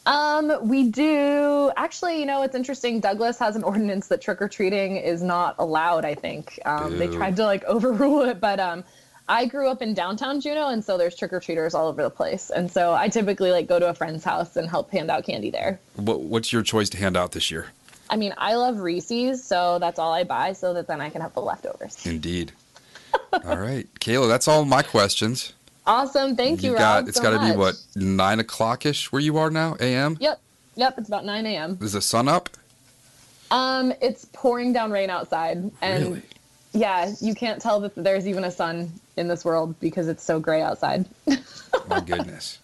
[0.06, 2.20] Um, we do actually.
[2.20, 3.00] You know, it's interesting.
[3.00, 6.06] Douglas has an ordinance that trick or treating is not allowed.
[6.06, 8.84] I think um, they tried to like overrule it, but um,
[9.28, 12.10] I grew up in downtown Juneau, and so there's trick or treaters all over the
[12.12, 12.52] place.
[12.52, 15.50] And so I typically like go to a friend's house and help hand out candy
[15.50, 15.80] there.
[15.96, 17.68] What, what's your choice to hand out this year?
[18.08, 21.22] I mean, I love Reese's, so that's all I buy, so that then I can
[21.22, 22.06] have the leftovers.
[22.06, 22.52] Indeed.
[23.46, 25.54] all right, Kayla, that's all my questions.
[25.88, 26.36] Awesome.
[26.36, 29.38] Thank you, got Rob, it's so got to be what nine o'clock ish where you
[29.38, 30.18] are now, a.m.
[30.20, 30.40] Yep.
[30.76, 30.98] Yep.
[30.98, 31.78] It's about 9 a.m.
[31.82, 32.50] Is the sun up?
[33.52, 36.22] Um, it's pouring down rain outside, and Really?
[36.74, 40.40] yeah, you can't tell that there's even a sun in this world because it's so
[40.40, 41.06] gray outside.
[41.88, 42.58] My goodness.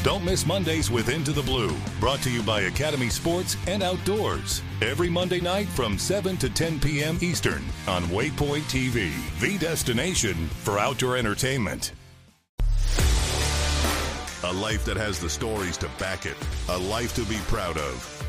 [0.03, 4.61] Don't miss Mondays with Into the Blue, brought to you by Academy Sports and Outdoors.
[4.81, 7.17] Every Monday night from 7 to 10 p.m.
[7.19, 9.11] Eastern on Waypoint TV,
[9.41, 11.91] the destination for outdoor entertainment.
[14.43, 16.37] A life that has the stories to back it,
[16.69, 18.14] a life to be proud of.